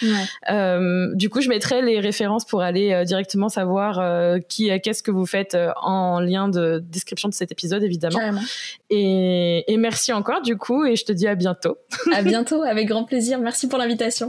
[1.14, 5.56] du coup, je mettrai les références pour aller directement savoir qui qu'est-ce que vous faites
[5.82, 8.20] en lien de description de cet épisode, évidemment.
[8.90, 11.78] Et, et merci encore du coup, et je te dis à bientôt.
[12.14, 13.38] à bientôt, avec grand plaisir.
[13.38, 14.28] Merci pour l'invitation.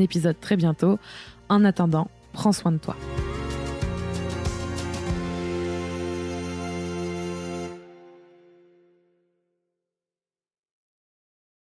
[0.00, 0.98] épisode très bientôt.
[1.48, 2.96] En attendant, prends soin de toi.